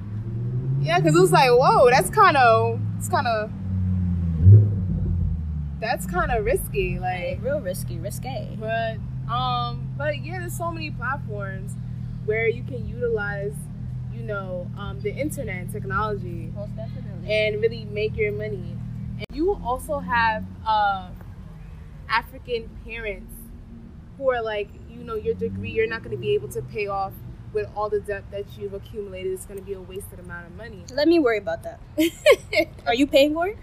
Yeah, 0.82 0.98
because 1.00 1.16
it 1.16 1.20
was 1.20 1.32
like, 1.32 1.48
whoa, 1.48 1.88
that's 1.88 2.10
kind 2.10 2.36
of, 2.36 2.78
it's 2.98 3.08
kind 3.08 3.26
of, 3.26 3.50
that's 5.80 6.06
kind 6.06 6.30
of 6.30 6.44
risky. 6.44 6.98
Like 6.98 7.38
Like, 7.38 7.42
real 7.42 7.60
risky, 7.60 7.98
risque. 7.98 8.56
but, 8.60 8.98
um, 9.32 9.88
but 9.96 10.22
yeah, 10.22 10.40
there's 10.40 10.56
so 10.56 10.70
many 10.70 10.90
platforms 10.90 11.72
where 12.26 12.48
you 12.48 12.62
can 12.64 12.86
utilize, 12.86 13.54
you 14.12 14.22
know, 14.22 14.70
um, 14.78 15.00
the 15.00 15.10
internet 15.14 15.56
and 15.56 15.72
technology 15.72 16.52
Most 16.54 16.76
definitely. 16.76 17.13
And 17.28 17.60
really 17.60 17.84
make 17.86 18.16
your 18.16 18.32
money. 18.32 18.76
And 19.18 19.24
you 19.32 19.54
also 19.64 19.98
have 20.00 20.44
uh, 20.66 21.08
African 22.08 22.68
parents 22.84 23.32
who 24.18 24.30
are 24.30 24.42
like, 24.42 24.68
you 24.90 25.02
know, 25.02 25.14
your 25.14 25.34
degree, 25.34 25.70
you're 25.70 25.88
not 25.88 26.02
going 26.02 26.12
to 26.16 26.20
be 26.20 26.34
able 26.34 26.48
to 26.48 26.62
pay 26.62 26.86
off 26.86 27.12
with 27.52 27.68
all 27.76 27.88
the 27.88 28.00
debt 28.00 28.24
that 28.30 28.44
you've 28.58 28.74
accumulated. 28.74 29.32
It's 29.32 29.46
going 29.46 29.58
to 29.58 29.64
be 29.64 29.72
a 29.74 29.80
wasted 29.80 30.18
amount 30.18 30.46
of 30.46 30.56
money. 30.56 30.84
Let 30.92 31.08
me 31.08 31.18
worry 31.18 31.38
about 31.38 31.62
that. 31.62 31.80
Are 32.86 32.94
you 32.94 33.06
paying 33.06 33.32
for 33.32 33.48
it? 33.48 33.58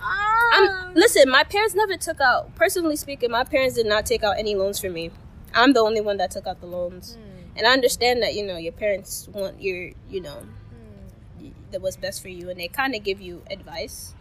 Um, 0.00 0.92
listen, 0.94 1.28
my 1.30 1.42
parents 1.44 1.74
never 1.74 1.96
took 1.96 2.20
out. 2.20 2.54
Personally 2.54 2.96
speaking, 2.96 3.30
my 3.30 3.44
parents 3.44 3.74
did 3.76 3.86
not 3.86 4.06
take 4.06 4.22
out 4.22 4.38
any 4.38 4.54
loans 4.54 4.78
for 4.78 4.90
me. 4.90 5.10
I'm 5.54 5.72
the 5.72 5.80
only 5.80 6.00
one 6.00 6.18
that 6.18 6.30
took 6.30 6.46
out 6.46 6.60
the 6.60 6.66
loans, 6.66 7.14
Hmm. 7.14 7.58
and 7.58 7.66
I 7.66 7.72
understand 7.72 8.22
that 8.22 8.34
you 8.34 8.44
know 8.44 8.58
your 8.58 8.72
parents 8.72 9.26
want 9.32 9.62
your, 9.62 9.92
you 10.10 10.20
know. 10.20 10.42
That 11.76 11.82
what's 11.82 11.96
best 11.96 12.22
for 12.22 12.28
you, 12.30 12.48
and 12.48 12.58
they 12.58 12.68
kind 12.68 12.94
of 12.94 13.04
give 13.04 13.20
you 13.20 13.42
advice, 13.50 14.14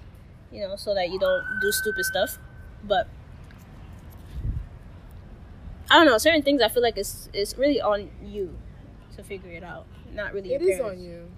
you 0.51 0.59
know, 0.59 0.75
so 0.75 0.93
that 0.93 1.09
you 1.09 1.17
don't 1.17 1.43
do 1.61 1.71
stupid 1.71 2.03
stuff. 2.03 2.37
But 2.83 3.07
I 5.89 5.95
don't 5.95 6.05
know, 6.05 6.17
certain 6.17 6.41
things 6.41 6.61
I 6.61 6.67
feel 6.67 6.83
like 6.83 6.97
it's 6.97 7.29
it's 7.33 7.57
really 7.57 7.79
on 7.79 8.11
you 8.21 8.57
to 9.15 9.23
figure 9.23 9.51
it 9.51 9.63
out, 9.63 9.85
not 10.13 10.33
really. 10.33 10.53
It 10.53 10.61
your 10.61 10.71
is 10.71 10.79
parents. 10.79 10.99
on 10.99 11.03
you. 11.05 11.31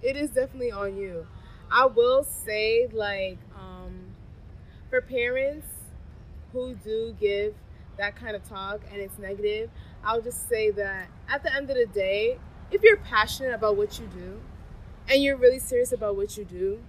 It 0.00 0.16
is 0.16 0.30
definitely 0.30 0.70
on 0.70 0.96
you. 0.96 1.26
I 1.72 1.86
will 1.86 2.22
say, 2.22 2.86
like, 2.92 3.38
um, 3.58 4.14
for 4.90 5.00
parents 5.00 5.66
who 6.52 6.74
do 6.84 7.16
give 7.20 7.54
that 7.96 8.14
kind 8.14 8.36
of 8.36 8.48
talk 8.48 8.80
and 8.92 9.00
it's 9.00 9.18
negative, 9.18 9.70
I'll 10.04 10.22
just 10.22 10.48
say 10.48 10.70
that 10.70 11.08
at 11.28 11.42
the 11.42 11.52
end 11.52 11.68
of 11.68 11.76
the 11.76 11.86
day, 11.86 12.38
if 12.70 12.82
you're 12.82 12.96
passionate 12.98 13.54
about 13.54 13.76
what 13.76 13.98
you 13.98 14.06
do 14.06 14.40
and 15.08 15.22
you're 15.22 15.36
really 15.36 15.58
serious 15.58 15.92
about 15.92 16.16
what 16.16 16.36
you 16.36 16.44
do 16.44 16.80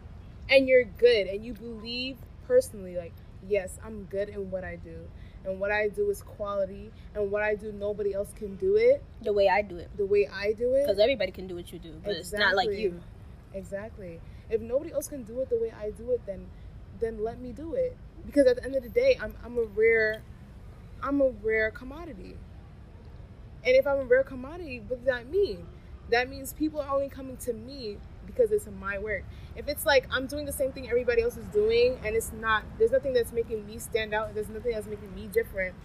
and 0.49 0.67
you're 0.67 0.83
good 0.83 1.27
and 1.27 1.43
you 1.45 1.53
believe 1.53 2.17
personally, 2.47 2.95
like, 2.97 3.13
yes, 3.47 3.77
I'm 3.83 4.03
good 4.05 4.29
in 4.29 4.51
what 4.51 4.63
I 4.63 4.75
do 4.75 5.07
and 5.45 5.59
what 5.59 5.71
I 5.71 5.87
do 5.87 6.09
is 6.09 6.21
quality 6.21 6.91
and 7.15 7.31
what 7.31 7.41
I 7.41 7.55
do, 7.55 7.71
nobody 7.71 8.13
else 8.13 8.33
can 8.35 8.55
do 8.57 8.75
it 8.75 9.01
The 9.21 9.31
way 9.33 9.47
I 9.47 9.61
do 9.61 9.77
it, 9.77 9.89
the 9.95 10.05
way 10.05 10.27
I 10.27 10.53
do 10.53 10.73
it. 10.73 10.83
because 10.83 10.99
everybody 10.99 11.31
can 11.31 11.47
do 11.47 11.55
what 11.55 11.71
you 11.71 11.79
do, 11.79 11.93
but 12.03 12.15
it's 12.15 12.33
not 12.33 12.55
like 12.55 12.71
you. 12.71 13.01
Exactly. 13.53 14.19
If 14.49 14.61
nobody 14.61 14.91
else 14.91 15.07
can 15.07 15.23
do 15.23 15.39
it 15.39 15.49
the 15.49 15.57
way 15.57 15.71
I 15.71 15.91
do 15.91 16.11
it, 16.11 16.21
then 16.25 16.47
then 16.99 17.23
let 17.23 17.39
me 17.39 17.53
do 17.53 17.75
it. 17.75 17.95
Because 18.25 18.45
at 18.47 18.57
the 18.57 18.63
end 18.65 18.75
of 18.75 18.83
the 18.83 18.89
day, 18.89 19.17
I'm 19.21 19.33
I'm 19.43 19.57
a 19.57 19.63
rare 19.63 20.21
I'm 21.01 21.21
a 21.21 21.29
rare 21.29 21.71
commodity. 21.71 22.35
And 23.65 23.75
if 23.75 23.85
I'm 23.85 23.99
a 23.99 24.03
rare 24.05 24.23
commodity, 24.23 24.81
what 24.87 24.97
does 24.99 25.05
that 25.05 25.29
mean? 25.29 25.65
That 26.09 26.29
means 26.29 26.53
people 26.53 26.79
are 26.79 26.89
only 26.89 27.09
coming 27.09 27.37
to 27.37 27.53
me 27.53 27.97
because 28.25 28.51
it's 28.51 28.67
my 28.79 28.97
work. 28.97 29.23
If 29.55 29.67
it's 29.67 29.85
like 29.85 30.07
I'm 30.11 30.27
doing 30.27 30.45
the 30.45 30.51
same 30.51 30.71
thing 30.71 30.87
everybody 30.87 31.21
else 31.21 31.37
is 31.37 31.45
doing 31.47 31.97
and 32.03 32.15
it's 32.15 32.31
not 32.31 32.63
there's 32.77 32.91
nothing 32.91 33.13
that's 33.13 33.31
making 33.31 33.65
me 33.67 33.77
stand 33.79 34.13
out, 34.13 34.33
there's 34.33 34.49
nothing 34.49 34.71
that's 34.71 34.87
making 34.87 35.13
me 35.13 35.27
different, 35.27 35.75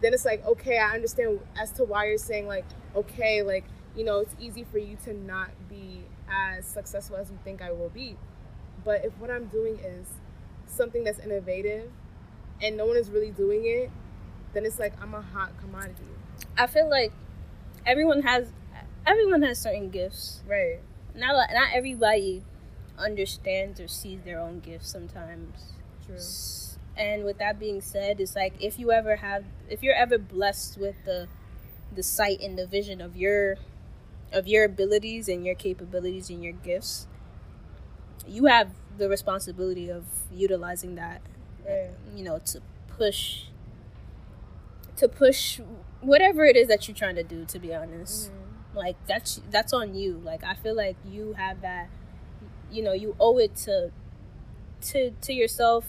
then 0.00 0.12
it's 0.12 0.24
like, 0.24 0.44
okay, 0.44 0.78
I 0.78 0.94
understand 0.94 1.40
as 1.58 1.72
to 1.72 1.84
why 1.84 2.06
you're 2.06 2.18
saying 2.18 2.46
like, 2.46 2.66
okay, 2.94 3.42
like, 3.42 3.64
you 3.96 4.04
know, 4.04 4.18
it's 4.20 4.34
easy 4.40 4.64
for 4.64 4.78
you 4.78 4.96
to 5.04 5.14
not 5.14 5.50
be 5.68 6.02
as 6.30 6.66
successful 6.66 7.16
as 7.16 7.30
you 7.30 7.38
think 7.44 7.62
I 7.62 7.72
will 7.72 7.88
be. 7.88 8.16
But 8.84 9.04
if 9.04 9.16
what 9.18 9.30
I'm 9.30 9.46
doing 9.46 9.78
is 9.78 10.06
something 10.66 11.04
that's 11.04 11.18
innovative 11.20 11.90
and 12.60 12.76
no 12.76 12.86
one 12.86 12.96
is 12.96 13.10
really 13.10 13.30
doing 13.30 13.62
it, 13.64 13.90
then 14.52 14.64
it's 14.66 14.78
like 14.78 14.92
I'm 15.00 15.14
a 15.14 15.22
hot 15.22 15.52
commodity. 15.60 16.13
I 16.56 16.66
feel 16.66 16.88
like 16.88 17.12
everyone 17.86 18.22
has 18.22 18.52
everyone 19.06 19.42
has 19.42 19.60
certain 19.60 19.90
gifts. 19.90 20.42
Right. 20.48 20.80
Not 21.14 21.34
not 21.52 21.68
everybody 21.74 22.42
understands 22.98 23.80
or 23.80 23.88
sees 23.88 24.22
their 24.22 24.38
own 24.38 24.60
gifts 24.60 24.88
sometimes. 24.90 25.72
True. 26.06 26.18
And 26.96 27.24
with 27.24 27.38
that 27.38 27.58
being 27.58 27.80
said, 27.80 28.20
it's 28.20 28.36
like 28.36 28.54
if 28.60 28.78
you 28.78 28.92
ever 28.92 29.16
have 29.16 29.44
if 29.68 29.82
you're 29.82 29.94
ever 29.96 30.18
blessed 30.18 30.78
with 30.78 30.96
the 31.04 31.28
the 31.94 32.02
sight 32.02 32.40
and 32.40 32.58
the 32.58 32.66
vision 32.66 33.00
of 33.00 33.16
your 33.16 33.56
of 34.32 34.46
your 34.48 34.64
abilities 34.64 35.28
and 35.28 35.44
your 35.46 35.54
capabilities 35.54 36.30
and 36.30 36.42
your 36.42 36.52
gifts, 36.52 37.06
you 38.26 38.46
have 38.46 38.70
the 38.96 39.08
responsibility 39.08 39.88
of 39.90 40.04
utilizing 40.32 40.94
that 40.96 41.20
Right. 41.66 41.90
you 42.14 42.22
know 42.22 42.38
to 42.46 42.60
push 42.88 43.44
to 44.96 45.08
push 45.08 45.60
whatever 46.04 46.44
it 46.44 46.56
is 46.56 46.68
that 46.68 46.86
you're 46.86 46.96
trying 46.96 47.16
to 47.16 47.22
do 47.22 47.44
to 47.46 47.58
be 47.58 47.74
honest. 47.74 48.30
Mm. 48.30 48.76
Like 48.76 48.96
that's 49.06 49.40
that's 49.50 49.72
on 49.72 49.94
you. 49.94 50.20
Like 50.24 50.44
i 50.44 50.54
feel 50.54 50.74
like 50.74 50.96
you 51.08 51.34
have 51.34 51.60
that 51.60 51.88
you 52.70 52.82
know 52.82 52.92
you 52.92 53.16
owe 53.20 53.38
it 53.38 53.54
to 53.56 53.90
to 54.82 55.10
to 55.10 55.32
yourself 55.32 55.86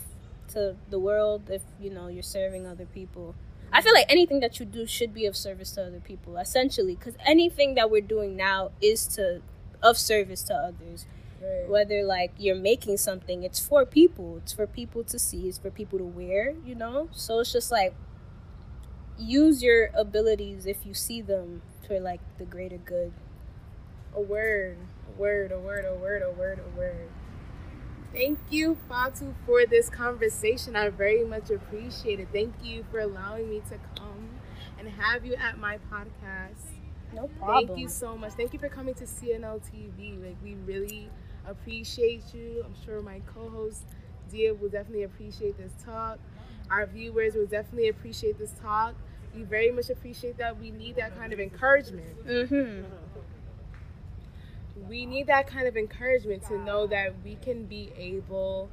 to 0.49 0.75
the 0.89 0.99
world 0.99 1.49
if 1.49 1.63
you 1.80 1.89
know 1.89 2.08
you're 2.08 2.23
serving 2.23 2.65
other 2.65 2.86
people. 2.86 3.36
I 3.73 3.82
feel 3.82 3.93
like 3.93 4.06
anything 4.08 4.39
that 4.39 4.60
you 4.60 4.65
do 4.65 4.86
should 4.86 5.13
be 5.13 5.25
of 5.25 5.36
service 5.36 5.71
to 5.71 5.88
other 5.88 5.99
people 5.99 6.38
essentially 6.38 6.95
because 6.95 7.15
anything 7.25 7.75
that 7.75 7.89
we're 7.91 8.01
doing 8.01 8.36
now 8.36 8.71
is 8.82 9.08
to 9.15 9.41
of 9.82 9.97
service 9.97 10.43
to 10.43 10.54
others. 10.54 11.06
Right. 11.41 11.69
whether 11.69 12.04
like 12.04 12.32
you're 12.39 12.56
making 12.56 12.97
something 12.97 13.43
it's 13.43 13.60
for 13.60 13.86
people. 13.86 14.38
It's 14.38 14.54
for 14.54 14.65
people 14.65 15.04
to 15.04 15.19
see. 15.19 15.47
It's 15.47 15.58
for 15.58 15.69
people 15.69 15.99
to 15.99 16.06
wear 16.06 16.54
you 16.65 16.75
know? 16.75 17.10
So 17.12 17.39
it's 17.39 17.51
just 17.51 17.71
like 17.71 17.93
use 19.17 19.63
your 19.63 19.89
abilities 19.93 20.65
if 20.65 20.86
you 20.86 20.93
see 20.93 21.21
them 21.21 21.62
for 21.88 21.99
like 21.99 22.21
the 22.38 22.45
greater 22.45 22.78
good 22.78 23.13
A 24.15 24.21
word, 24.21 24.78
a 25.08 25.12
word, 25.19 25.51
a 25.51 25.60
word, 25.60 25.86
a 25.86 25.93
word, 25.95 26.21
a 26.23 26.32
word, 26.32 26.60
a 26.60 26.78
word. 26.78 27.10
Thank 28.13 28.39
you, 28.49 28.78
Fatu, 28.88 29.36
for 29.45 29.65
this 29.65 29.89
conversation. 29.89 30.75
I 30.75 30.89
very 30.89 31.23
much 31.25 31.49
appreciate 31.49 32.19
it. 32.19 32.30
Thank 32.32 32.56
you 32.63 32.86
for 32.89 32.99
allowing 32.99 33.49
me 33.49 33.62
to 33.69 33.78
come 33.99 34.30
and 34.80 34.88
have 34.89 35.25
you 35.25 35.36
at 35.36 35.58
my 35.60 35.78
podcast. 35.91 36.80
no 37.13 37.28
problem 37.39 37.67
Thank 37.67 37.78
you 37.78 37.89
so 37.89 38.17
much. 38.17 38.34
Thank 38.34 38.54
you 38.54 38.60
for 38.60 38.69
coming 38.69 38.93
to 38.95 39.06
CNL 39.06 39.60
TV. 39.60 40.21
Like 40.21 40.38
we 40.43 40.56
really 40.56 41.10
appreciate 41.45 42.34
you. 42.34 42.63
I'm 42.65 42.75
sure 42.86 43.01
my 43.01 43.21
co-host 43.34 43.84
Dia 44.30 44.54
will 44.54 44.69
definitely 44.69 45.04
appreciate 45.04 45.58
this 45.58 45.73
talk. 45.84 46.19
Our 46.69 46.86
viewers 46.86 47.36
will 47.36 47.45
definitely 47.45 47.89
appreciate 47.89 48.38
this 48.38 48.51
talk. 48.62 48.95
We 49.36 49.43
very 49.43 49.71
much 49.71 49.89
appreciate 49.89 50.38
that. 50.38 50.60
We 50.60 50.71
need 50.71 50.95
that 50.95 51.17
kind 51.17 51.34
of 51.34 51.39
encouragement. 51.39 52.25
mm-hmm 52.25 52.84
We 54.88 55.06
need 55.06 55.28
that 55.28 55.47
kind 55.47 55.67
of 55.67 55.78
encouragement 55.78 56.45
to 56.47 56.58
know 56.58 56.88
that 56.88 57.13
we 57.23 57.36
can 57.36 57.65
be 57.65 57.91
able 57.97 58.69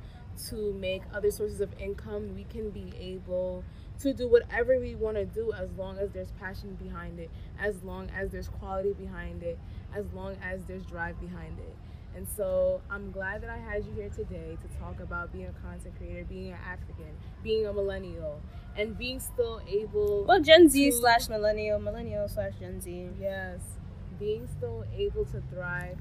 to 0.49 0.73
make 0.75 1.03
other 1.13 1.31
sources 1.31 1.61
of 1.61 1.71
income. 1.79 2.35
We 2.35 2.45
can 2.45 2.71
be 2.71 2.93
able 2.99 3.65
to 4.01 4.13
do 4.13 4.29
whatever 4.29 4.79
we 4.81 4.95
want 4.95 5.17
to 5.17 5.25
do 5.25 5.53
as 5.53 5.71
long 5.77 5.99
as 5.99 6.11
there's 6.11 6.33
passion 6.33 6.77
behind 6.83 7.19
it, 7.21 7.31
as 7.61 7.83
long 7.85 8.09
as 8.11 8.31
there's 8.31 8.49
quality 8.49 8.93
behind 8.95 9.43
it, 9.43 9.59
as 9.95 10.05
long 10.13 10.37
as 10.43 10.65
there's 10.65 10.85
drive 10.85 11.21
behind 11.21 11.59
it. 11.59 11.77
And 12.15 12.27
so 12.37 12.81
I'm 12.91 13.11
glad 13.11 13.43
that 13.43 13.51
I 13.51 13.57
had 13.57 13.85
you 13.87 13.93
here 13.95 14.11
today 14.11 14.57
to 14.61 14.79
talk 14.79 15.01
about 15.01 15.33
being 15.33 15.47
a 15.47 15.53
content 15.67 15.95
creator, 15.97 16.25
being 16.29 16.49
an 16.53 16.59
African, 16.67 17.13
being 17.43 17.67
a 17.67 17.73
millennial, 17.73 18.41
and 18.77 18.97
being 18.99 19.19
still 19.21 19.61
able 19.67 20.25
well 20.25 20.41
gen 20.41 20.69
z 20.69 20.91
to- 20.91 20.97
slash 20.97 21.29
millennial 21.29 21.79
millennial 21.79 22.29
slash 22.29 22.53
gen 22.61 22.81
z 22.81 23.09
Yes, 23.21 23.61
being 24.19 24.47
still 24.49 24.85
able 24.95 25.25
to 25.27 25.43
thrive 25.51 25.99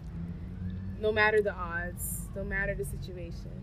no 0.99 1.11
matter 1.11 1.41
the 1.41 1.53
odds, 1.53 2.27
no 2.35 2.43
matter 2.43 2.75
the 2.75 2.85
situation. 2.85 3.60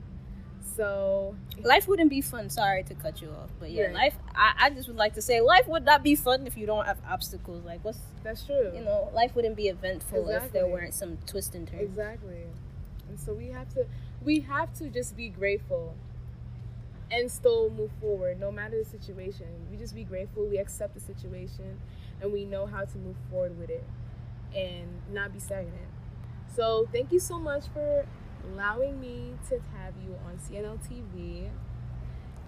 So, 0.76 1.34
life 1.62 1.88
wouldn't 1.88 2.10
be 2.10 2.20
fun 2.20 2.50
sorry 2.50 2.84
to 2.84 2.94
cut 2.94 3.20
you 3.20 3.28
off 3.30 3.50
but 3.58 3.70
yeah 3.70 3.86
Right. 3.86 3.94
life 3.94 4.14
I, 4.34 4.52
I 4.60 4.70
just 4.70 4.86
would 4.88 4.96
like 4.96 5.14
to 5.14 5.22
say 5.22 5.40
life 5.40 5.66
would 5.66 5.84
not 5.84 6.04
be 6.04 6.14
fun 6.14 6.46
if 6.46 6.56
you 6.56 6.66
don't 6.66 6.86
have 6.86 6.98
obstacles 7.08 7.64
like 7.64 7.84
what's 7.84 7.98
that's 8.22 8.44
true. 8.44 8.70
you 8.74 8.82
know 8.84 9.10
life 9.12 9.34
wouldn't 9.34 9.56
be 9.56 9.66
eventful 9.68 10.28
if 10.28 10.52
there 10.52 10.66
weren't 10.66 10.94
some 10.94 11.18
twists 11.26 11.54
and 11.54 11.66
turns 11.66 11.82
Exactly. 11.82 12.44
And 13.08 13.18
so 13.18 13.32
we 13.32 13.48
have 13.48 13.68
to 13.74 13.86
we 14.22 14.40
have 14.40 14.72
to 14.74 14.88
just 14.88 15.16
be 15.16 15.28
grateful 15.28 15.94
and 17.10 17.30
still 17.30 17.70
move 17.70 17.90
forward 18.00 18.38
no 18.38 18.52
matter 18.52 18.78
the 18.78 18.84
situation. 18.88 19.46
We 19.70 19.76
just 19.78 19.94
be 19.94 20.04
grateful, 20.04 20.46
we 20.46 20.58
accept 20.58 20.94
the 20.94 21.00
situation 21.00 21.80
and 22.20 22.32
we 22.32 22.44
know 22.44 22.66
how 22.66 22.84
to 22.84 22.98
move 22.98 23.16
forward 23.30 23.58
with 23.58 23.70
it 23.70 23.84
and 24.54 24.88
not 25.10 25.32
be 25.32 25.38
stagnant. 25.40 25.88
So 26.54 26.88
thank 26.92 27.12
you 27.12 27.18
so 27.18 27.38
much 27.38 27.64
for 27.72 28.04
allowing 28.46 29.00
me 29.00 29.34
to 29.48 29.60
have 29.76 29.94
you 30.04 30.16
on 30.26 30.38
CNL 30.38 30.78
TV. 30.88 31.48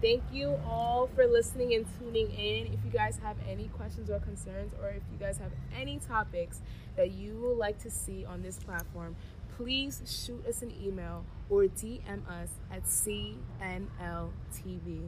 Thank 0.00 0.22
you 0.32 0.58
all 0.66 1.10
for 1.14 1.26
listening 1.26 1.74
and 1.74 1.86
tuning 1.98 2.30
in. 2.30 2.72
If 2.72 2.84
you 2.84 2.90
guys 2.90 3.18
have 3.22 3.36
any 3.48 3.68
questions 3.68 4.08
or 4.08 4.18
concerns, 4.18 4.72
or 4.80 4.88
if 4.88 5.02
you 5.12 5.18
guys 5.18 5.36
have 5.38 5.52
any 5.78 5.98
topics 5.98 6.62
that 6.96 7.10
you 7.10 7.36
would 7.40 7.58
like 7.58 7.78
to 7.82 7.90
see 7.90 8.24
on 8.24 8.42
this 8.42 8.58
platform, 8.58 9.14
please 9.56 10.00
shoot 10.06 10.46
us 10.46 10.62
an 10.62 10.72
email 10.82 11.26
or 11.50 11.64
DM 11.64 12.26
us 12.28 12.48
at 12.72 12.84
CNL 12.84 14.30
TV. 14.54 15.02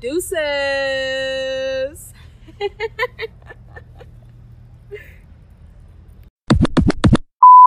Deuces! 0.00 0.34